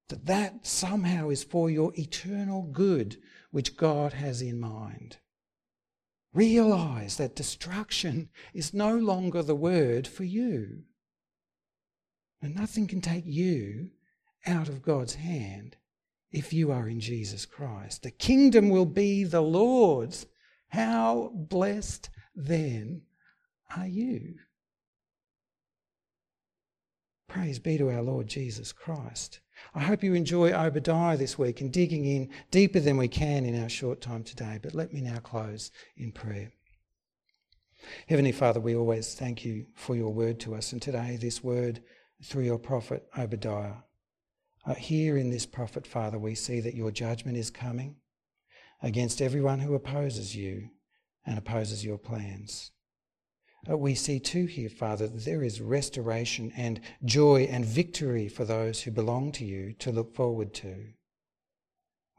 that 0.08 0.26
that 0.26 0.66
somehow 0.66 1.30
is 1.30 1.44
for 1.44 1.70
your 1.70 1.92
eternal 1.96 2.64
good 2.72 3.18
which 3.52 3.76
God 3.76 4.14
has 4.14 4.42
in 4.42 4.60
mind. 4.62 5.18
Realize 6.34 7.18
that 7.18 7.36
destruction 7.36 8.30
is 8.54 8.74
no 8.74 8.96
longer 8.96 9.44
the 9.44 9.56
word 9.56 10.08
for 10.08 10.24
you. 10.24 10.84
And 12.42 12.56
nothing 12.56 12.88
can 12.88 13.02
take 13.02 13.26
you 13.26 13.90
out 14.48 14.70
of 14.70 14.82
God's 14.82 15.16
hand 15.16 15.76
if 16.32 16.54
you 16.54 16.72
are 16.72 16.88
in 16.88 17.02
Jesus 17.02 17.46
Christ. 17.46 18.04
The 18.04 18.12
kingdom 18.12 18.70
will 18.70 18.86
be 18.86 19.26
the 19.26 19.42
Lord's. 19.42 20.28
How 20.70 21.32
blessed 21.34 22.10
then 22.34 23.02
are 23.76 23.88
you? 23.88 24.36
Praise 27.30 27.60
be 27.60 27.78
to 27.78 27.92
our 27.92 28.02
Lord 28.02 28.28
Jesus 28.28 28.72
Christ. 28.72 29.40
I 29.76 29.82
hope 29.82 30.04
you 30.04 30.16
enjoy 30.16 30.52
Obadiah 30.52 31.16
this 31.16 31.38
week 31.38 31.62
and 31.62 31.72
digging 31.72 32.04
in 32.04 32.32
deeper 32.50 32.80
than 32.80 32.98
we 32.98 33.08
can 33.08 33.46
in 33.46 33.62
our 33.62 33.70
short 33.70 34.02
time 34.02 34.24
today. 34.24 34.58
But 34.60 34.74
let 34.74 34.92
me 34.92 35.00
now 35.02 35.20
close 35.20 35.70
in 35.96 36.12
prayer. 36.12 36.52
Heavenly 38.08 38.32
Father, 38.32 38.60
we 38.60 38.76
always 38.76 39.14
thank 39.14 39.46
you 39.46 39.68
for 39.76 39.96
your 39.96 40.12
word 40.12 40.40
to 40.40 40.56
us, 40.56 40.74
and 40.74 40.82
today 40.82 41.20
this 41.22 41.44
word 41.44 41.84
through 42.24 42.46
your 42.46 42.58
prophet 42.58 43.08
Obadiah. 43.16 43.84
Uh, 44.66 44.74
here 44.74 45.16
in 45.16 45.30
this 45.30 45.46
prophet, 45.46 45.86
Father, 45.86 46.18
we 46.18 46.34
see 46.34 46.60
that 46.62 46.76
your 46.76 46.90
judgment 46.90 47.38
is 47.38 47.52
coming 47.52 47.98
against 48.82 49.22
everyone 49.22 49.60
who 49.60 49.76
opposes 49.76 50.36
you 50.36 50.70
and 51.28 51.38
opposes 51.38 51.86
your 51.86 52.00
plans. 52.00 52.72
Uh, 53.68 53.78
we 53.78 53.96
see 53.96 54.20
too 54.20 54.46
here, 54.46 54.70
Father, 54.70 55.08
that 55.08 55.26
there 55.26 55.44
is 55.44 55.60
restoration 55.60 56.52
and 56.56 56.80
joy 57.04 57.44
and 57.44 57.66
victory 57.66 58.28
for 58.28 58.46
those 58.46 58.82
who 58.82 58.92
belong 58.92 59.32
to 59.34 59.44
you 59.44 59.74
to 59.80 59.92
look 59.92 60.16
forward 60.16 60.54
to. 60.54 60.76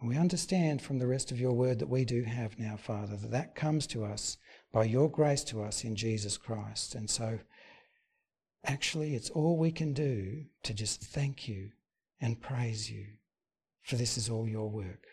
We 0.03 0.17
understand 0.17 0.81
from 0.81 0.99
the 0.99 1.07
rest 1.07 1.31
of 1.31 1.39
your 1.39 1.53
word 1.53 1.79
that 1.79 1.89
we 1.89 2.07
do 2.07 2.23
have 2.23 2.59
now, 2.59 2.77
Father, 2.77 3.17
that 3.17 3.31
that 3.33 3.55
comes 3.55 3.87
to 3.89 4.05
us 4.05 4.39
by 4.73 4.85
your 4.85 5.11
grace 5.11 5.45
to 5.45 5.63
us 5.63 5.85
in 5.85 5.95
Jesus 5.95 6.39
Christ. 6.39 6.95
And 6.95 7.09
so 7.09 7.41
actually, 8.65 9.15
it's 9.15 9.31
all 9.31 9.59
we 9.59 9.73
can 9.73 9.93
do 9.93 10.45
to 10.63 10.73
just 10.73 11.03
thank 11.03 11.49
you 11.49 11.71
and 12.21 12.41
praise 12.41 12.91
you, 12.91 13.07
for 13.83 13.97
this 13.97 14.17
is 14.17 14.31
all 14.31 14.49
your 14.49 14.71
work. 14.71 15.05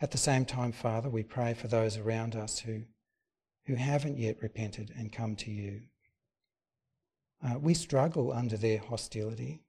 At 0.00 0.10
the 0.10 0.18
same 0.18 0.44
time, 0.44 0.72
Father, 0.72 1.08
we 1.08 1.22
pray 1.22 1.54
for 1.54 1.68
those 1.68 1.96
around 1.96 2.36
us 2.36 2.60
who, 2.60 2.82
who 3.66 3.74
haven't 3.74 4.18
yet 4.18 4.36
repented 4.42 4.92
and 4.96 5.12
come 5.12 5.36
to 5.36 5.50
you. 5.50 5.82
Uh, 7.44 7.58
we 7.58 7.74
struggle 7.74 8.32
under 8.32 8.56
their 8.56 8.78
hostility, 8.78 9.62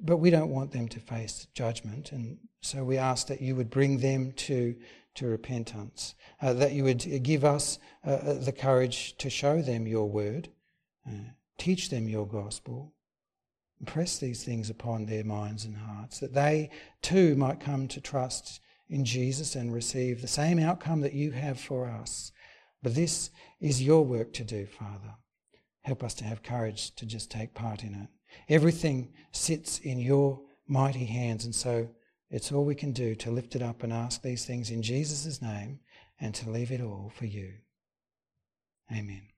but 0.00 0.18
we 0.18 0.30
don't 0.30 0.50
want 0.50 0.72
them 0.72 0.88
to 0.88 1.00
face 1.00 1.46
judgment, 1.54 2.12
and 2.12 2.38
so 2.60 2.84
we 2.84 2.98
ask 2.98 3.26
that 3.28 3.40
you 3.40 3.56
would 3.56 3.70
bring 3.70 3.98
them 3.98 4.32
to, 4.32 4.76
to 5.14 5.26
repentance, 5.26 6.14
uh, 6.40 6.52
that 6.52 6.72
you 6.72 6.84
would 6.84 7.22
give 7.22 7.44
us 7.44 7.78
uh, 8.06 8.10
uh 8.10 8.34
the 8.34 8.52
courage 8.52 9.16
to 9.18 9.30
show 9.30 9.62
them 9.62 9.86
your 9.86 10.08
word, 10.08 10.48
uh, 11.08 11.30
teach 11.58 11.90
them 11.90 12.08
your 12.08 12.26
gospel, 12.26 12.92
impress 13.80 14.18
these 14.18 14.44
things 14.44 14.70
upon 14.70 15.06
their 15.06 15.24
minds 15.24 15.64
and 15.64 15.76
hearts, 15.76 16.20
that 16.20 16.34
they 16.34 16.70
too 17.00 17.34
might 17.36 17.58
come 17.58 17.88
to 17.88 18.00
trust 18.00 18.60
in 18.88 19.04
Jesus 19.04 19.56
and 19.56 19.72
receive 19.72 20.20
the 20.20 20.28
same 20.28 20.58
outcome 20.58 21.00
that 21.00 21.14
you 21.14 21.32
have 21.32 21.58
for 21.58 21.88
us. 21.88 22.30
But 22.82 22.94
this 22.94 23.30
is 23.60 23.82
your 23.82 24.04
work 24.04 24.32
to 24.34 24.44
do, 24.44 24.66
Father. 24.66 25.14
Help 25.82 26.02
us 26.02 26.14
to 26.14 26.24
have 26.24 26.42
courage 26.42 26.94
to 26.96 27.06
just 27.06 27.30
take 27.30 27.54
part 27.54 27.82
in 27.82 27.94
it. 27.94 28.08
Everything 28.48 29.12
sits 29.32 29.78
in 29.78 29.98
your 29.98 30.40
mighty 30.66 31.04
hands, 31.04 31.44
and 31.44 31.54
so 31.54 31.88
it's 32.30 32.50
all 32.50 32.64
we 32.64 32.74
can 32.74 32.92
do 32.92 33.14
to 33.16 33.30
lift 33.30 33.54
it 33.54 33.62
up 33.62 33.82
and 33.82 33.92
ask 33.92 34.22
these 34.22 34.44
things 34.44 34.70
in 34.70 34.82
Jesus' 34.82 35.42
name 35.42 35.80
and 36.20 36.34
to 36.34 36.50
leave 36.50 36.70
it 36.72 36.80
all 36.80 37.12
for 37.14 37.26
you. 37.26 37.52
Amen. 38.90 39.31